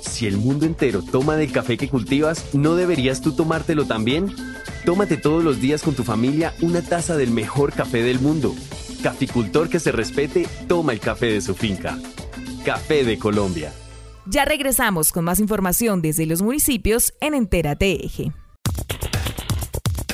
[0.00, 4.34] Si el mundo entero toma del café que cultivas, ¿no deberías tú tomártelo también?
[4.84, 8.54] Tómate todos los días con tu familia una taza del mejor café del mundo.
[9.02, 11.98] Caficultor que se respete, toma el café de su finca.
[12.64, 13.72] Café de Colombia.
[14.26, 18.32] Ya regresamos con más información desde los municipios en Entérate Eje.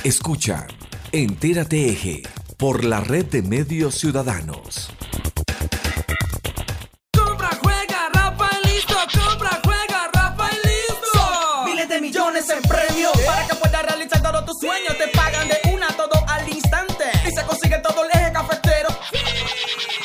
[0.03, 0.65] Escucha,
[1.11, 2.23] Entérate Eje,
[2.57, 4.89] por la red de medios ciudadanos.
[14.59, 14.97] Tus sueños.
[14.97, 18.89] Te pagan de una todo al instante y se consigue todo el eje cafetero.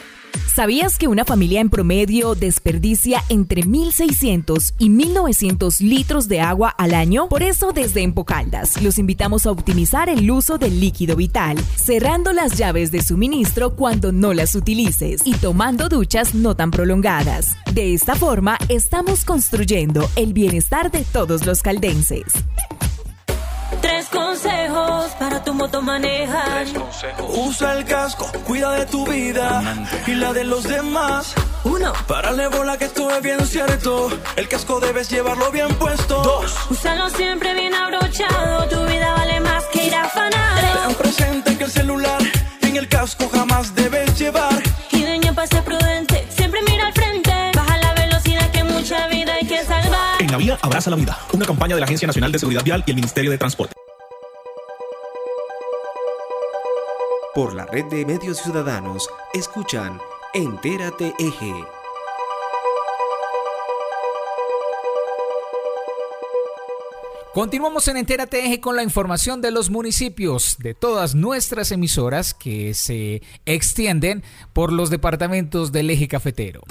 [0.53, 6.93] ¿Sabías que una familia en promedio desperdicia entre 1.600 y 1.900 litros de agua al
[6.93, 7.29] año?
[7.29, 12.57] Por eso, desde Empocaldas, los invitamos a optimizar el uso del líquido vital, cerrando las
[12.57, 17.55] llaves de suministro cuando no las utilices y tomando duchas no tan prolongadas.
[17.73, 22.25] De esta forma, estamos construyendo el bienestar de todos los caldenses.
[23.81, 26.65] Tres consejos para tu moto manejar.
[27.29, 29.61] Usa el casco, cuida de tu vida
[30.07, 31.33] y la de los demás.
[31.63, 31.93] Uno.
[32.07, 34.09] Párale bola que esto es bien cierto.
[34.35, 36.21] El casco debes llevarlo bien puesto.
[36.21, 36.55] Dos.
[36.69, 37.73] Úsalo siempre bien
[50.31, 51.19] En la vía abraza la vida.
[51.33, 53.75] Una campaña de la Agencia Nacional de Seguridad Vial y el Ministerio de Transporte.
[57.35, 59.99] Por la red de medios ciudadanos, escuchan
[60.33, 61.53] Entérate Eje.
[67.33, 72.73] Continuamos en Entérate Eje con la información de los municipios de todas nuestras emisoras que
[72.73, 76.61] se extienden por los departamentos del eje cafetero.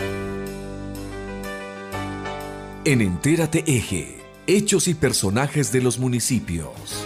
[2.83, 4.17] En Entérate Eje,
[4.47, 7.05] hechos y personajes de los municipios.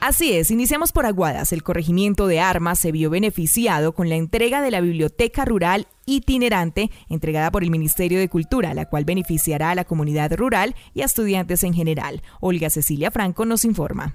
[0.00, 1.52] Así es, iniciamos por Aguadas.
[1.52, 6.90] El corregimiento de armas se vio beneficiado con la entrega de la Biblioteca Rural itinerante
[7.10, 11.04] entregada por el Ministerio de Cultura, la cual beneficiará a la comunidad rural y a
[11.04, 12.22] estudiantes en general.
[12.40, 14.14] Olga Cecilia Franco nos informa.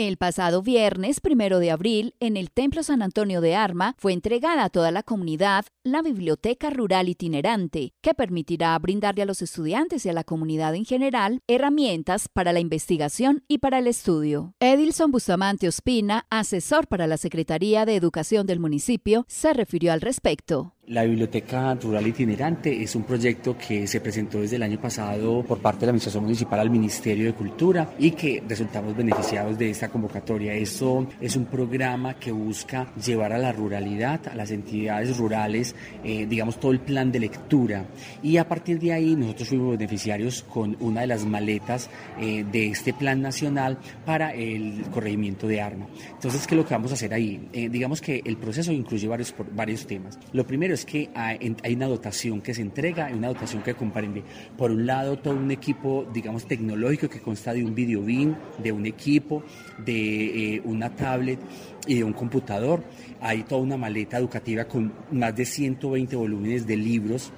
[0.00, 4.64] El pasado viernes, primero de abril, en el Templo San Antonio de Arma, fue entregada
[4.64, 10.08] a toda la comunidad la Biblioteca Rural Itinerante, que permitirá brindarle a los estudiantes y
[10.08, 14.54] a la comunidad en general herramientas para la investigación y para el estudio.
[14.58, 20.76] Edilson Bustamante Ospina, asesor para la Secretaría de Educación del municipio, se refirió al respecto.
[20.90, 25.60] La Biblioteca Rural Itinerante es un proyecto que se presentó desde el año pasado por
[25.60, 29.88] parte de la Administración Municipal al Ministerio de Cultura y que resultamos beneficiados de esta
[29.88, 30.52] convocatoria.
[30.52, 36.26] Esto es un programa que busca llevar a la ruralidad, a las entidades rurales, eh,
[36.26, 37.86] digamos, todo el plan de lectura.
[38.20, 42.66] Y a partir de ahí nosotros fuimos beneficiarios con una de las maletas eh, de
[42.66, 45.86] este plan nacional para el corregimiento de arma.
[46.14, 47.48] Entonces, ¿qué es lo que vamos a hacer ahí?
[47.52, 50.18] Eh, digamos que el proceso incluye varios, varios temas.
[50.32, 54.22] Lo primero que hay, una dotación que se entrega, una dotación que comprende,
[54.56, 58.72] por un lado, todo un equipo, digamos, tecnológico que consta de un video bin, de
[58.72, 59.42] un equipo,
[59.78, 61.38] de eh, una tablet
[61.86, 62.82] y de un computador.
[63.20, 67.32] Hay toda una maleta educativa con más de 120 volúmenes de libros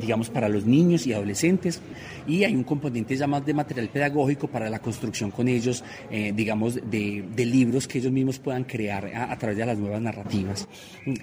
[0.00, 1.80] digamos, para los niños y adolescentes,
[2.26, 6.32] y hay un componente ya más de material pedagógico para la construcción con ellos, eh,
[6.34, 10.68] digamos, de, libros que ellos mismos puedan crear a, través de las nuevas narrativas.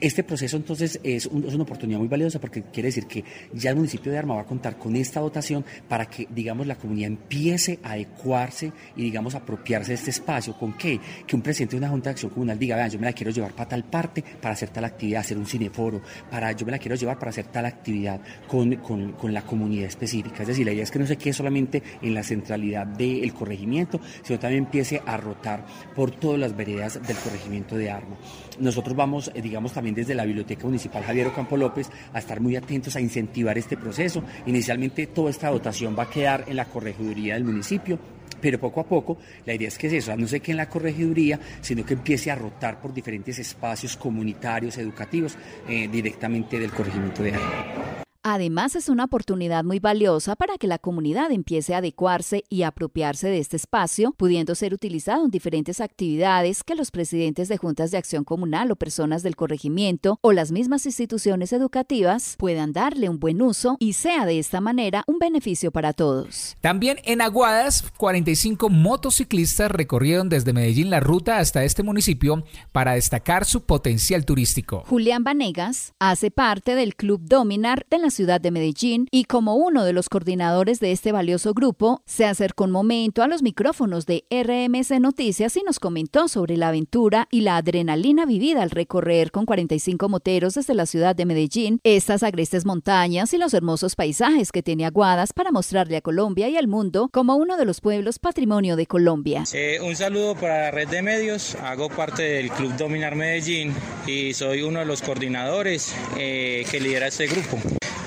[0.01, 4.11] Este proceso entonces es, una oportunidad muy valiosa porque quiere decir que ya el municipio
[4.11, 7.91] de Arma va a contar con esta dotación para que, digamos, la comunidad empiece a
[7.91, 10.57] adecuarse y, digamos, apropiarse de este espacio.
[10.57, 10.99] ¿Con qué?
[11.25, 13.31] Que un presidente de una Junta de Acción Comunal diga, vean, yo me la quiero
[13.31, 16.79] llevar para tal parte, para hacer tal actividad, hacer un cineforo, para, yo me la
[16.79, 18.19] quiero llevar para hacer tal actividad
[18.49, 20.41] con, con, con la comunidad específica.
[20.41, 24.01] Es decir, la idea es que no se quede solamente en la centralidad del corregimiento,
[24.23, 28.17] sino también empiece a rotar por todas las veredas del corregimiento de Arma.
[28.59, 32.55] Nosotros vamos, eh, digamos, también desde la Biblioteca Municipal Javier Ocampo López a estar muy
[32.55, 34.23] atentos a incentivar este proceso.
[34.47, 37.99] Inicialmente toda esta dotación va a quedar en la corregiduría del municipio,
[38.41, 40.69] pero poco a poco la idea es que es eso, no sé que en la
[40.69, 47.21] corregiduría, sino que empiece a rotar por diferentes espacios comunitarios, educativos, eh, directamente del corregimiento
[47.21, 48.08] de Arma.
[48.31, 53.27] Además, es una oportunidad muy valiosa para que la comunidad empiece a adecuarse y apropiarse
[53.27, 57.97] de este espacio, pudiendo ser utilizado en diferentes actividades que los presidentes de juntas de
[57.97, 63.41] acción comunal o personas del corregimiento o las mismas instituciones educativas puedan darle un buen
[63.41, 66.55] uso y sea de esta manera un beneficio para todos.
[66.61, 73.45] También en Aguadas, 45 motociclistas recorrieron desde Medellín la ruta hasta este municipio para destacar
[73.45, 74.83] su potencial turístico.
[74.85, 79.85] Julián Vanegas hace parte del Club Dominar de la ciudad de Medellín y como uno
[79.85, 84.25] de los coordinadores de este valioso grupo, se acercó un momento a los micrófonos de
[84.29, 89.45] RMC Noticias y nos comentó sobre la aventura y la adrenalina vivida al recorrer con
[89.45, 94.63] 45 moteros desde la ciudad de Medellín estas agrestes montañas y los hermosos paisajes que
[94.63, 98.75] tiene Aguadas para mostrarle a Colombia y al mundo como uno de los pueblos patrimonio
[98.75, 99.45] de Colombia.
[99.53, 103.73] Eh, un saludo para la red de medios, hago parte del Club Dominar Medellín
[104.05, 107.57] y soy uno de los coordinadores eh, que lidera este grupo.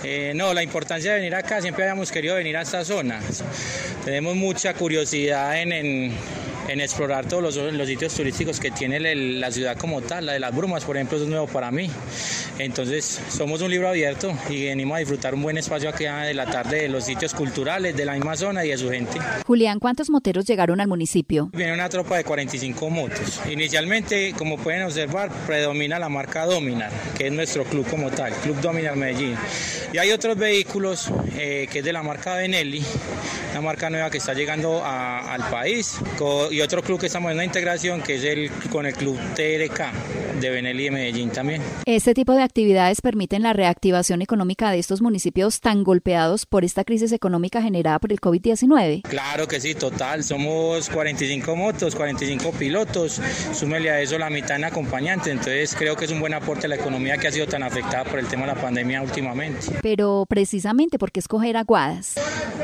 [0.05, 3.21] Eh, no, la importancia de venir acá, siempre habíamos querido venir a esta zona.
[4.05, 6.13] Tenemos mucha curiosidad en, en
[6.69, 10.27] en explorar todos los, los sitios turísticos que tiene la ciudad como tal.
[10.27, 11.91] La de las brumas, por ejemplo, es nuevo para mí.
[12.59, 16.47] Entonces, somos un libro abierto y venimos a disfrutar un buen espacio aquí de la
[16.47, 19.19] tarde de los sitios culturales de la misma zona y de su gente.
[19.47, 21.51] Julián, ¿cuántos moteros llegaron al municipio?
[21.53, 23.41] Viene una tropa de 45 motos.
[23.51, 28.61] Inicialmente, como pueden observar, predomina la marca Dominar, que es nuestro club como tal, Club
[28.61, 29.37] Dominar Medellín.
[29.93, 32.83] Y hay otros vehículos eh, que es de la marca Benelli,
[33.53, 35.99] una marca nueva que está llegando al país.
[36.53, 40.41] Y otro club que estamos en una integración que es el con el club TRK
[40.41, 41.63] de Benelli de Medellín también.
[41.87, 46.85] Este tipo de actividades permiten la reactivación económica de estos municipios tan golpeados por esta
[46.85, 49.03] crisis económica generada por el COVID-19.
[49.03, 50.25] Claro que sí, total.
[50.25, 53.21] Somos 45 motos, 45 pilotos.
[53.53, 55.31] Súmele a eso la mitad en acompañante.
[55.31, 58.05] Entonces creo que es un buen aporte a la economía que ha sido tan afectada
[58.05, 59.69] por el tema de la pandemia últimamente.
[59.81, 62.15] Pero precisamente porque escoger Aguadas.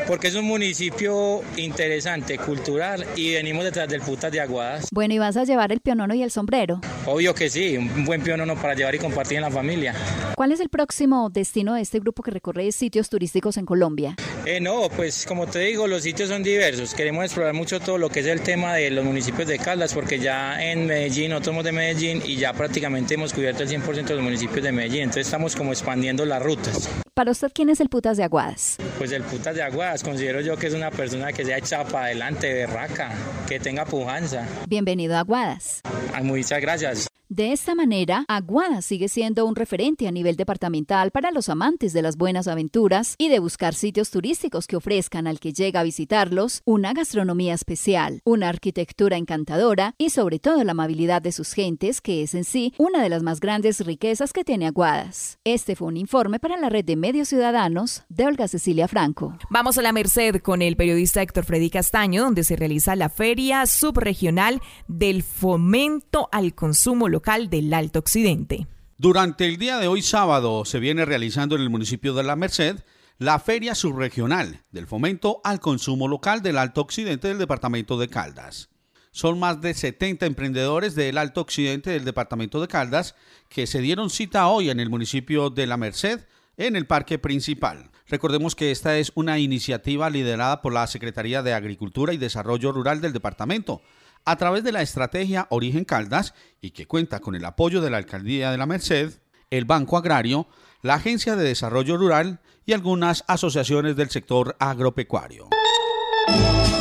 [0.09, 4.89] Porque es un municipio interesante, cultural y venimos detrás del Putas de Aguadas.
[4.91, 6.81] Bueno, ¿y vas a llevar el pionono y el sombrero?
[7.05, 9.95] Obvio que sí, un buen pionono para llevar y compartir en la familia.
[10.35, 14.17] ¿Cuál es el próximo destino de este grupo que recorre sitios turísticos en Colombia?
[14.45, 16.95] Eh, no, pues como te digo, los sitios son diversos.
[16.95, 20.19] Queremos explorar mucho todo lo que es el tema de los municipios de Caldas, porque
[20.19, 24.15] ya en Medellín, nosotros somos de Medellín y ya prácticamente hemos cubierto el 100% de
[24.15, 25.03] los municipios de Medellín.
[25.03, 26.89] Entonces estamos como expandiendo las rutas.
[27.15, 28.77] Para usted, ¿quién es el Putas de Aguadas?
[28.97, 32.07] Pues el Putas de Aguadas, considero yo que es una persona que sea hecha para
[32.07, 33.13] adelante, berraca,
[33.49, 34.47] que tenga pujanza.
[34.69, 35.83] Bienvenido a Aguadas.
[36.23, 37.09] muchas gracias.
[37.31, 42.01] De esta manera, Aguada sigue siendo un referente a nivel departamental para los amantes de
[42.01, 44.28] las buenas aventuras y de buscar sitios turísticos
[44.69, 50.39] que ofrezcan al que llega a visitarlos una gastronomía especial, una arquitectura encantadora y sobre
[50.39, 53.81] todo la amabilidad de sus gentes, que es en sí una de las más grandes
[53.87, 55.39] riquezas que tiene Aguadas.
[55.45, 59.39] Este fue un informe para la red de medios ciudadanos de Olga Cecilia Franco.
[59.49, 63.65] Vamos a la Merced con el periodista Héctor Freddy Castaño, donde se realiza la Feria
[63.65, 68.67] Subregional del Fomento al Consumo Local del Alto Occidente.
[68.99, 72.81] Durante el día de hoy sábado se viene realizando en el municipio de La Merced
[73.19, 78.69] la Feria Subregional del Fomento al Consumo Local del Alto Occidente del Departamento de Caldas.
[79.11, 83.17] Son más de 70 emprendedores del Alto Occidente del Departamento de Caldas
[83.49, 86.21] que se dieron cita hoy en el municipio de La Merced
[86.57, 87.91] en el parque principal.
[88.07, 93.01] Recordemos que esta es una iniciativa liderada por la Secretaría de Agricultura y Desarrollo Rural
[93.01, 93.83] del departamento,
[94.25, 97.97] a través de la estrategia Origen Caldas y que cuenta con el apoyo de la
[97.97, 99.15] Alcaldía de la Merced,
[99.51, 100.47] el Banco Agrario,
[100.81, 105.49] la Agencia de Desarrollo Rural y algunas asociaciones del sector agropecuario.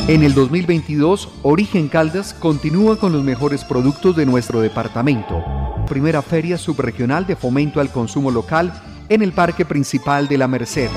[0.06, 5.42] En el 2022, Origen Caldas continúa con los mejores productos de nuestro departamento.
[5.88, 8.72] Primera feria subregional de fomento al consumo local
[9.08, 10.90] en el Parque Principal de la Merced.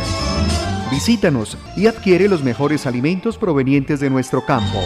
[0.92, 4.80] Visítanos y adquiere los mejores alimentos provenientes de nuestro campo.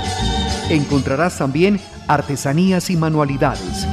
[0.70, 3.88] Encontrarás también artesanías y manualidades.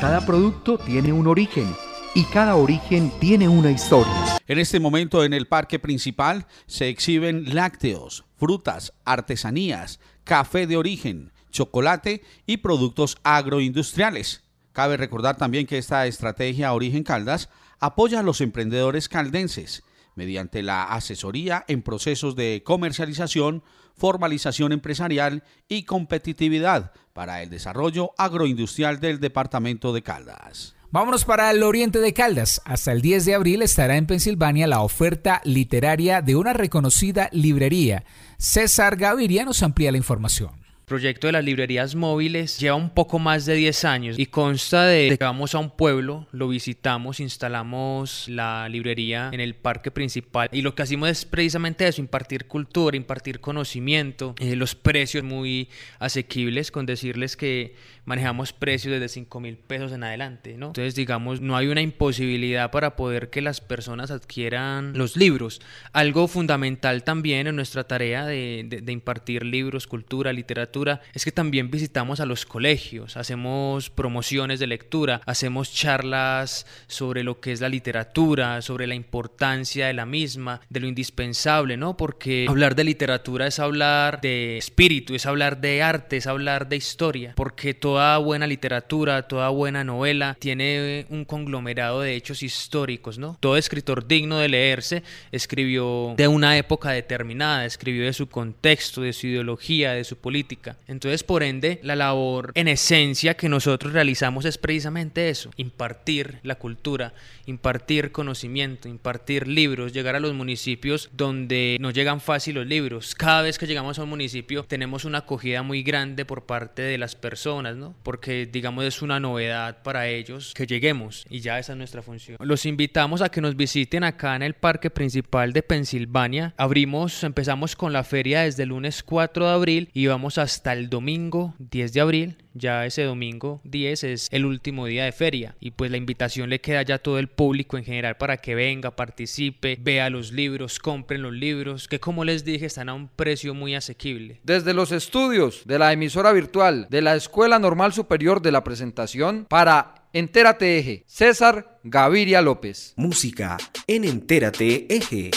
[0.00, 1.66] Cada producto tiene un origen
[2.14, 4.12] y cada origen tiene una historia.
[4.46, 11.32] En este momento en el parque principal se exhiben lácteos, frutas, artesanías, café de origen,
[11.50, 14.42] chocolate y productos agroindustriales.
[14.72, 17.48] Cabe recordar también que esta estrategia Origen Caldas
[17.78, 19.82] apoya a los emprendedores caldenses
[20.14, 23.62] mediante la asesoría en procesos de comercialización,
[23.94, 30.74] formalización empresarial y competitividad para el desarrollo agroindustrial del departamento de Caldas.
[30.92, 32.60] Vámonos para el oriente de Caldas.
[32.64, 38.02] Hasta el 10 de abril estará en Pensilvania la oferta literaria de una reconocida librería.
[38.38, 40.60] César Gaviria nos amplía la información
[40.90, 45.16] proyecto de las librerías móviles lleva un poco más de 10 años y consta de
[45.16, 50.62] que vamos a un pueblo, lo visitamos, instalamos la librería en el parque principal y
[50.62, 55.68] lo que hacemos es precisamente eso, impartir cultura, impartir conocimiento, eh, los precios muy
[56.00, 57.76] asequibles, con decirles que
[58.10, 60.66] manejamos precios desde 5 mil pesos en adelante, ¿no?
[60.66, 65.60] Entonces, digamos, no hay una imposibilidad para poder que las personas adquieran los libros.
[65.92, 71.70] Algo fundamental también en nuestra tarea de, de impartir libros, cultura, literatura, es que también
[71.70, 77.68] visitamos a los colegios, hacemos promociones de lectura, hacemos charlas sobre lo que es la
[77.68, 81.96] literatura, sobre la importancia de la misma, de lo indispensable, ¿no?
[81.96, 86.76] Porque hablar de literatura es hablar de espíritu, es hablar de arte, es hablar de
[86.76, 93.36] historia, porque toda buena literatura, toda buena novela tiene un conglomerado de hechos históricos, ¿no?
[93.40, 99.12] Todo escritor digno de leerse escribió de una época determinada, escribió de su contexto, de
[99.12, 100.76] su ideología, de su política.
[100.88, 106.56] Entonces, por ende, la labor en esencia que nosotros realizamos es precisamente eso, impartir la
[106.56, 107.12] cultura,
[107.46, 113.14] impartir conocimiento, impartir libros, llegar a los municipios donde no llegan fácil los libros.
[113.14, 116.98] Cada vez que llegamos a un municipio tenemos una acogida muy grande por parte de
[116.98, 121.78] las personas, Porque digamos es una novedad para ellos que lleguemos y ya esa es
[121.78, 122.38] nuestra función.
[122.40, 126.54] Los invitamos a que nos visiten acá en el parque principal de Pensilvania.
[126.56, 130.88] Abrimos, empezamos con la feria desde el lunes 4 de abril y vamos hasta el
[130.88, 135.70] domingo 10 de abril ya ese domingo 10 es el último día de feria y
[135.70, 138.90] pues la invitación le queda ya a todo el público en general para que venga,
[138.96, 143.54] participe, vea los libros, compren los libros, que como les dije están a un precio
[143.54, 144.40] muy asequible.
[144.42, 149.46] Desde los estudios de la emisora virtual de la Escuela Normal Superior de la Presentación
[149.48, 152.94] para Entérate Eje, César Gaviria López.
[152.96, 153.56] Música
[153.86, 155.30] en Entérate Eje.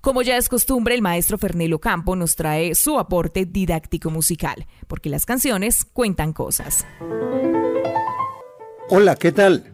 [0.00, 5.08] Como ya es costumbre, el maestro Fernelo Campo nos trae su aporte didáctico musical, porque
[5.08, 6.86] las canciones cuentan cosas.
[8.88, 9.72] Hola, ¿qué tal?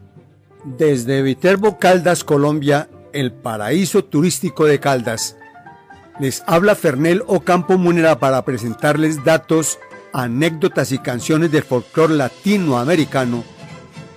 [0.63, 5.35] Desde Viterbo, Caldas, Colombia, el paraíso turístico de Caldas,
[6.19, 9.79] les habla Fernel Ocampo Munera para presentarles datos,
[10.13, 13.43] anécdotas y canciones del folclore latinoamericano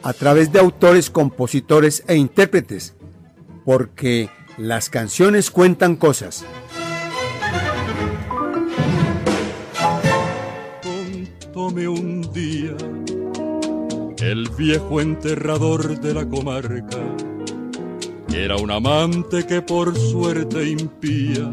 [0.03, 2.95] a través de autores, compositores e intérpretes,
[3.64, 6.45] porque las canciones cuentan cosas.
[10.82, 12.76] Contóme un día
[14.22, 16.99] el viejo enterrador de la comarca.
[18.32, 21.51] Era un amante que por suerte impía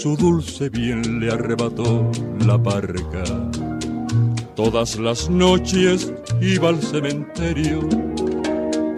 [0.00, 2.08] su dulce bien le arrebató
[2.46, 3.24] la parca.
[4.54, 7.80] Todas las noches iba al cementerio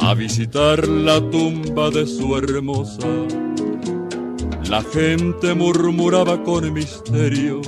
[0.00, 3.08] a visitar la tumba de su hermosa.
[4.68, 7.62] La gente murmuraba con misterio,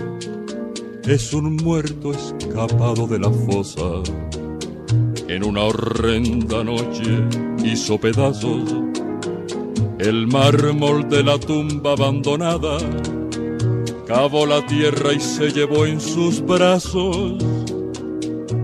[1.04, 4.02] es un muerto escapado de la fosa.
[5.28, 7.24] En una horrenda noche
[7.64, 8.74] hizo pedazos
[10.02, 12.78] el mármol de la tumba abandonada,
[14.14, 17.42] cavó la tierra y se llevó en sus brazos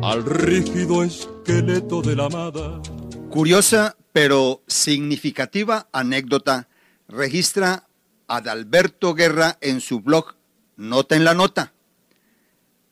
[0.03, 2.83] al rígido esqueleto de la amada.
[3.31, 6.69] Curiosa pero significativa anécdota
[7.09, 7.89] registra
[8.27, 10.37] Adalberto Guerra en su blog
[10.77, 11.73] Nota en la Nota.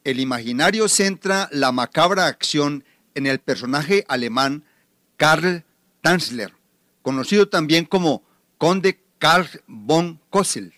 [0.02, 2.84] El imaginario centra la macabra acción
[3.14, 4.64] en el personaje alemán
[5.18, 5.62] Karl
[6.00, 6.54] Tanzler,
[7.02, 8.22] conocido también como
[8.56, 10.72] Conde Karl von Kossel.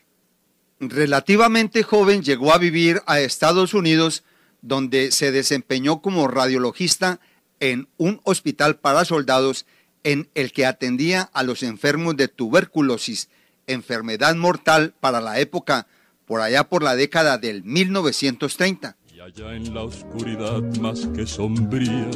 [0.80, 4.22] Relativamente joven llegó a vivir a Estados Unidos,
[4.62, 7.20] donde se desempeñó como radiologista
[7.58, 9.66] en un hospital para soldados
[10.04, 13.28] en el que atendía a los enfermos de tuberculosis,
[13.66, 15.88] enfermedad mortal para la época,
[16.24, 18.96] por allá por la década del 1930.
[19.12, 22.08] Y allá en la oscuridad más que sombría,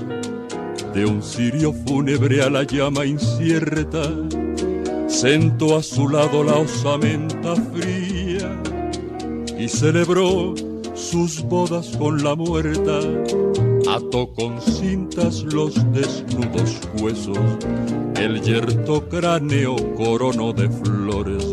[0.94, 4.08] de un cirio fúnebre a la llama incierta,
[5.08, 8.21] sentó a su lado la osamenta fría
[9.62, 10.54] y celebró
[10.92, 12.98] sus bodas con la muerta.
[13.88, 17.38] Ató con cintas los desnudos huesos,
[18.16, 21.46] el yerto cráneo coronó de flores,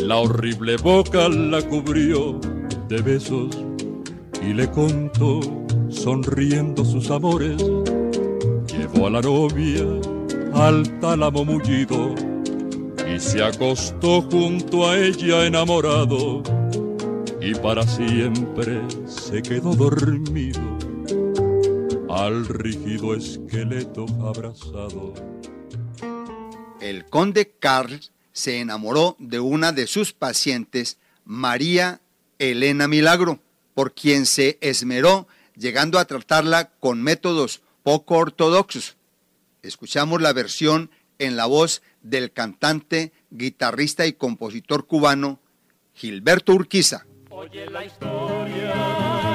[0.00, 2.40] la horrible boca la cubrió
[2.88, 3.58] de besos
[4.42, 5.40] y le contó
[5.90, 9.84] sonriendo sus amores, llevó a la novia
[10.54, 12.14] al tálamo mullido
[13.14, 16.42] y se acostó junto a ella enamorado
[17.44, 20.78] y para siempre se quedó dormido
[22.08, 25.12] al rígido esqueleto abrazado.
[26.80, 28.00] El conde Carl
[28.32, 32.00] se enamoró de una de sus pacientes, María
[32.38, 33.40] Elena Milagro,
[33.74, 35.26] por quien se esmeró
[35.56, 38.96] llegando a tratarla con métodos poco ortodoxos.
[39.62, 45.40] Escuchamos la versión en la voz del cantante, guitarrista y compositor cubano
[45.94, 47.06] Gilberto Urquiza.
[47.42, 48.72] Oye la historia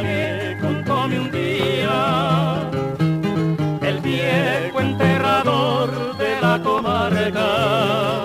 [0.02, 2.70] que contóme un día
[3.82, 8.24] el viejo enterrador de la comarca.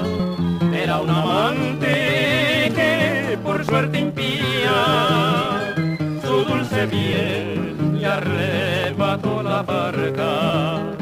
[0.72, 5.74] Era un amante que por suerte impía
[6.22, 10.94] su dulce piel le arrebató la barca.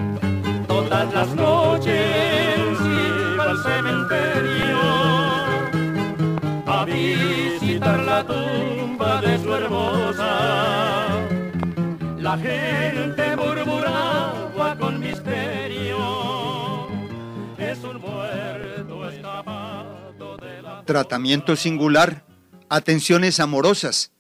[0.67, 1.70] Todas las noches
[8.27, 11.09] tumba de su hermosa.
[12.19, 16.31] La gente murmuraba con misterio.
[20.85, 22.25] Tratamiento singular,
[22.69, 24.11] atenciones amorosas,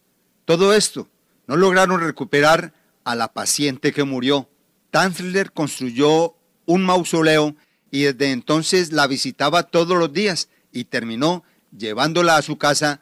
[0.45, 1.09] todo esto
[1.49, 2.73] no lograron recuperar
[3.05, 4.49] a la paciente que murió.
[4.91, 6.37] Tanzler construyó
[6.67, 7.57] un mausoleo
[7.91, 11.43] y desde entonces la visitaba todos los días y terminó
[11.77, 13.01] llevándola a su casa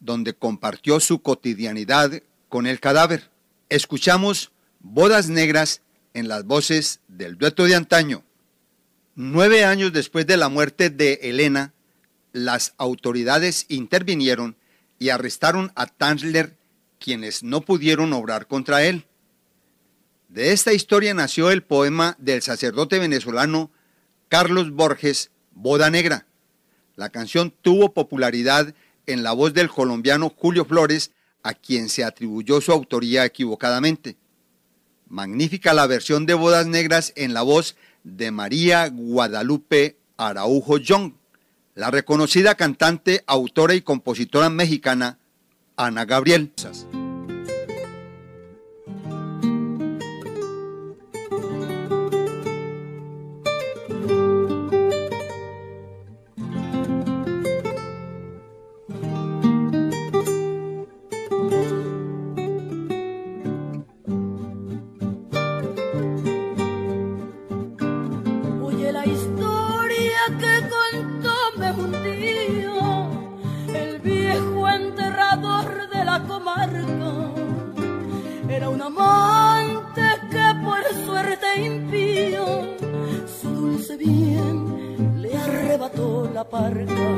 [0.00, 3.30] donde compartió su cotidianidad con el cadáver.
[3.68, 5.82] Escuchamos Bodas Negras
[6.14, 8.24] en las voces del dueto de antaño.
[9.14, 11.72] Nueve años después de la muerte de Elena,
[12.32, 14.56] las autoridades intervinieron
[14.98, 16.56] y arrestaron a Tanzler,
[16.98, 19.06] quienes no pudieron obrar contra él.
[20.28, 23.70] De esta historia nació el poema del sacerdote venezolano
[24.28, 26.26] Carlos Borges, Boda Negra.
[26.94, 28.74] La canción tuvo popularidad
[29.12, 34.16] en la voz del colombiano Julio Flores, a quien se atribuyó su autoría equivocadamente.
[35.08, 41.14] Magnífica la versión de Bodas Negras en la voz de María Guadalupe Araujo Young,
[41.74, 45.18] la reconocida cantante, autora y compositora mexicana
[45.76, 46.52] Ana Gabriel.
[84.00, 87.10] Bien le arrebató la parca.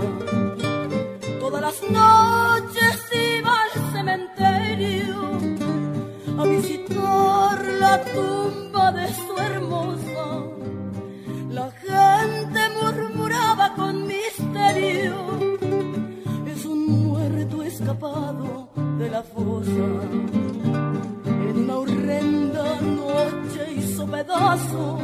[1.41, 2.97] Todas las noches
[3.37, 5.17] iba al cementerio
[6.41, 10.27] a visitar la tumba de su hermosa.
[11.59, 15.15] La gente murmuraba con misterio,
[16.53, 18.69] es un muerto escapado
[18.99, 19.89] de la fosa.
[21.49, 25.02] En una horrenda noche hizo pedazos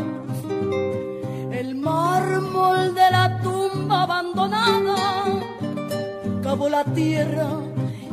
[6.70, 7.48] la tierra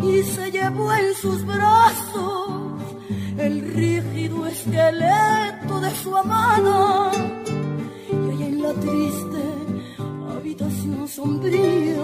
[0.02, 2.82] y se llevó en sus brazos
[3.38, 7.12] el rígido esqueleto de su amada.
[8.12, 9.44] Y allá en la triste
[10.36, 12.04] habitación sombría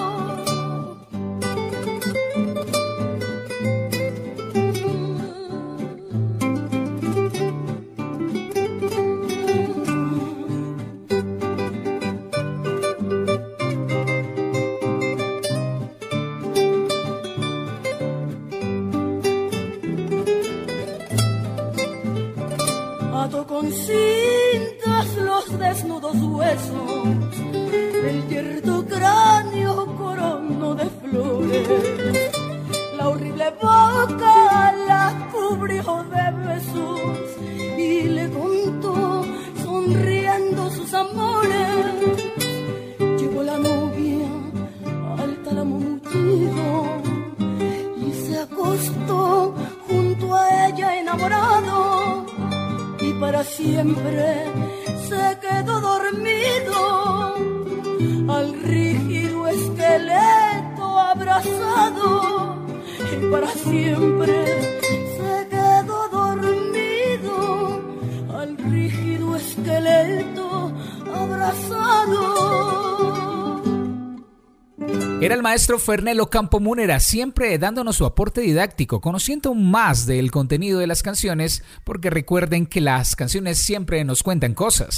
[75.51, 81.03] maestro Fernelo Campo Múnera, siempre dándonos su aporte didáctico, conociendo más del contenido de las
[81.03, 84.95] canciones, porque recuerden que las canciones siempre nos cuentan cosas.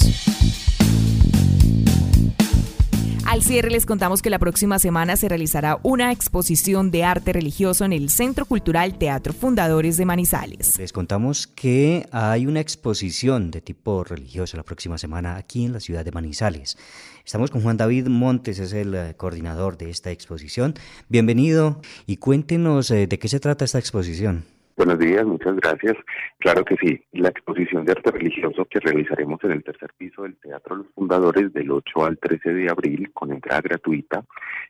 [3.34, 7.84] Al cierre les contamos que la próxima semana se realizará una exposición de arte religioso
[7.84, 10.78] en el Centro Cultural Teatro Fundadores de Manizales.
[10.78, 15.80] Les contamos que hay una exposición de tipo religioso la próxima semana aquí en la
[15.80, 16.78] ciudad de Manizales.
[17.24, 20.74] Estamos con Juan David Montes, es el eh, coordinador de esta exposición.
[21.08, 24.44] Bienvenido y cuéntenos eh, de qué se trata esta exposición.
[24.76, 25.94] Buenos días, muchas gracias.
[26.38, 30.36] Claro que sí, la exposición de arte religioso que realizaremos en el tercer piso del
[30.38, 34.24] Teatro Los Fundadores del 8 al 13 de abril con entrada gratuita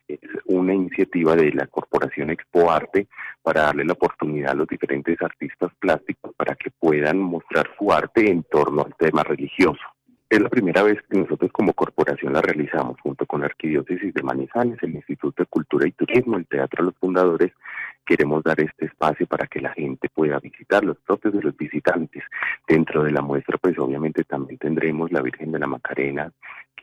[0.07, 3.07] es una iniciativa de la Corporación Expo Arte
[3.41, 8.29] para darle la oportunidad a los diferentes artistas plásticos para que puedan mostrar su arte
[8.29, 9.94] en torno al tema religioso.
[10.27, 14.23] Es la primera vez que nosotros como corporación la realizamos junto con la Arquidiócesis de
[14.23, 17.51] Manizales, el Instituto de Cultura y Turismo, el Teatro Los Fundadores
[18.05, 22.23] queremos dar este espacio para que la gente pueda visitar, los propios de los visitantes.
[22.67, 26.31] Dentro de la muestra, pues obviamente también tendremos la Virgen de la Macarena,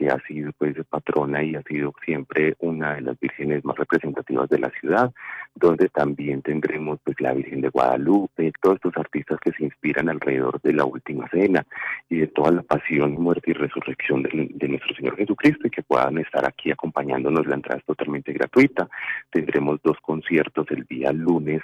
[0.09, 4.59] ha sido pues patrona y ha sido siempre una de las vírgenes más representativas de
[4.59, 5.13] la ciudad,
[5.55, 10.61] donde también tendremos pues la Virgen de Guadalupe, todos estos artistas que se inspiran alrededor
[10.63, 11.67] de la última cena
[12.09, 16.19] y de toda la pasión, muerte y resurrección de nuestro Señor Jesucristo y que puedan
[16.19, 17.47] estar aquí acompañándonos.
[17.47, 18.89] La entrada es totalmente gratuita.
[19.31, 21.63] Tendremos dos conciertos el día lunes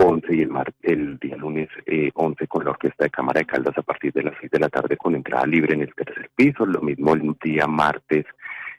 [0.00, 3.46] 11 y el, mar, el día lunes eh, 11 con la Orquesta de Cámara de
[3.46, 6.30] Caldas a partir de las 6 de la tarde con entrada libre en el tercer
[6.34, 8.24] piso, lo mismo el día martes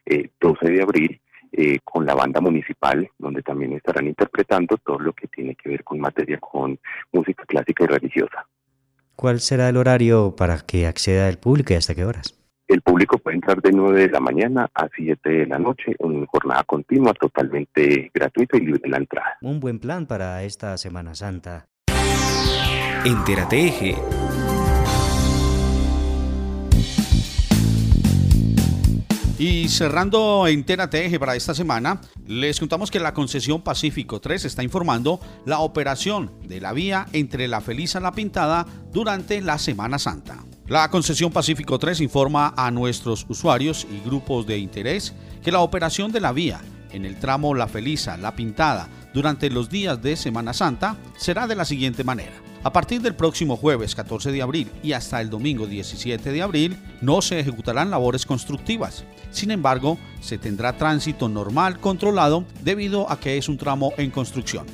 [0.05, 5.13] eh, 12 de abril eh, con la banda municipal, donde también estarán interpretando todo lo
[5.13, 6.79] que tiene que ver con materia con
[7.11, 8.47] música clásica y religiosa.
[9.15, 12.40] ¿Cuál será el horario para que acceda el público y hasta qué horas?
[12.71, 16.25] El público puede entrar de 9 de la mañana a 7 de la noche, en
[16.25, 19.37] jornada continua, totalmente gratuita y libre la entrada.
[19.41, 21.67] Un buen plan para esta Semana Santa.
[23.03, 23.95] Entérate Eje.
[29.41, 34.61] Y cerrando Entérate Eje para esta semana, les contamos que la concesión Pacífico 3 está
[34.61, 39.97] informando la operación de la vía entre La Feliz a La Pintada durante la Semana
[39.97, 40.45] Santa.
[40.67, 46.11] La concesión Pacífico 3 informa a nuestros usuarios y grupos de interés que la operación
[46.11, 46.61] de la vía
[46.91, 51.55] en el tramo La Feliza, La Pintada, durante los días de Semana Santa será de
[51.55, 52.50] la siguiente manera.
[52.63, 56.77] A partir del próximo jueves 14 de abril y hasta el domingo 17 de abril
[57.01, 59.03] no se ejecutarán labores constructivas.
[59.31, 64.67] Sin embargo, se tendrá tránsito normal controlado debido a que es un tramo en construcción,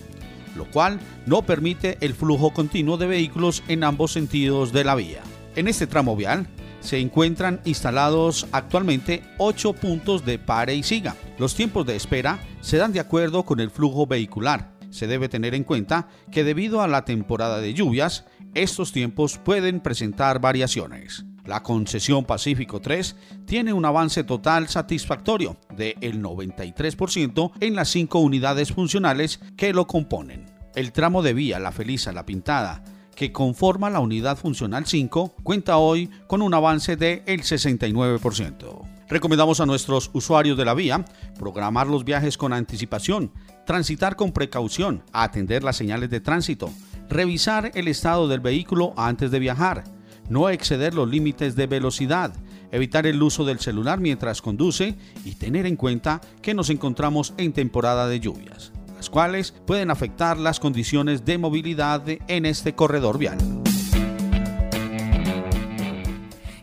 [0.57, 5.21] lo cual no permite el flujo continuo de vehículos en ambos sentidos de la vía.
[5.55, 6.45] En este tramo vial
[6.81, 11.15] se encuentran instalados actualmente 8 puntos de pare y siga.
[11.37, 14.76] Los tiempos de espera se dan de acuerdo con el flujo vehicular.
[14.89, 19.79] Se debe tener en cuenta que debido a la temporada de lluvias, estos tiempos pueden
[19.79, 21.25] presentar variaciones.
[21.45, 23.15] La concesión Pacífico 3
[23.45, 29.87] tiene un avance total satisfactorio de el 93% en las cinco unidades funcionales que lo
[29.87, 30.45] componen.
[30.75, 32.83] El tramo de vía La Feliza La Pintada,
[33.15, 38.96] que conforma la unidad funcional 5, cuenta hoy con un avance del 69%.
[39.09, 41.05] Recomendamos a nuestros usuarios de la vía
[41.39, 43.31] programar los viajes con anticipación,
[43.65, 46.69] transitar con precaución, atender las señales de tránsito,
[47.09, 49.85] revisar el estado del vehículo antes de viajar,
[50.29, 52.33] no exceder los límites de velocidad,
[52.71, 57.53] evitar el uso del celular mientras conduce y tener en cuenta que nos encontramos en
[57.53, 63.37] temporada de lluvias, las cuales pueden afectar las condiciones de movilidad en este corredor vial.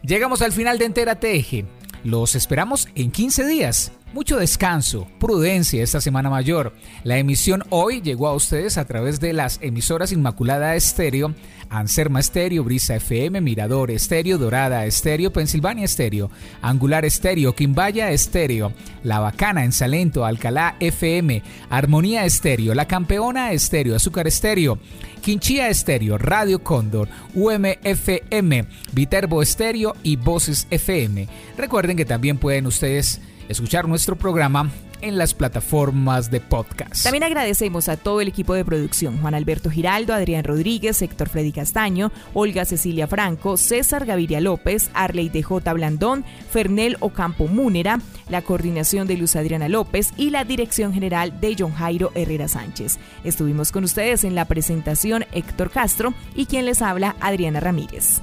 [0.03, 1.65] Llegamos al final de Entera Teje.
[2.05, 3.91] Los esperamos en 15 días.
[4.15, 6.73] Mucho descanso, prudencia esta semana mayor.
[7.03, 11.35] La emisión hoy llegó a ustedes a través de las emisoras Inmaculada Estéreo,
[11.69, 16.31] Anserma Estéreo, Brisa FM, Mirador Estéreo, Dorada Estéreo, Pensilvania Estéreo,
[16.63, 23.97] Angular Estéreo, Quimbaya Estéreo, La Bacana en Salento, Alcalá FM, Armonía Estéreo, La Campeona Estéreo,
[23.97, 24.79] Azúcar Estéreo,
[25.23, 31.27] Quinchía Estéreo, Radio Cóndor, UMFM, Viterbo Estéreo y Voces FM.
[31.59, 34.71] Recuerden que también pueden ustedes escuchar nuestro programa
[35.05, 37.03] en las plataformas de podcast.
[37.03, 41.53] También agradecemos a todo el equipo de producción, Juan Alberto Giraldo, Adrián Rodríguez, Héctor Freddy
[41.53, 49.07] Castaño, Olga Cecilia Franco, César Gaviria López, Arley DJ Blandón, Fernel Ocampo Múnera, la coordinación
[49.07, 52.99] de Luz Adriana López y la dirección general de John Jairo Herrera Sánchez.
[53.25, 58.23] Estuvimos con ustedes en la presentación Héctor Castro y quien les habla Adriana Ramírez.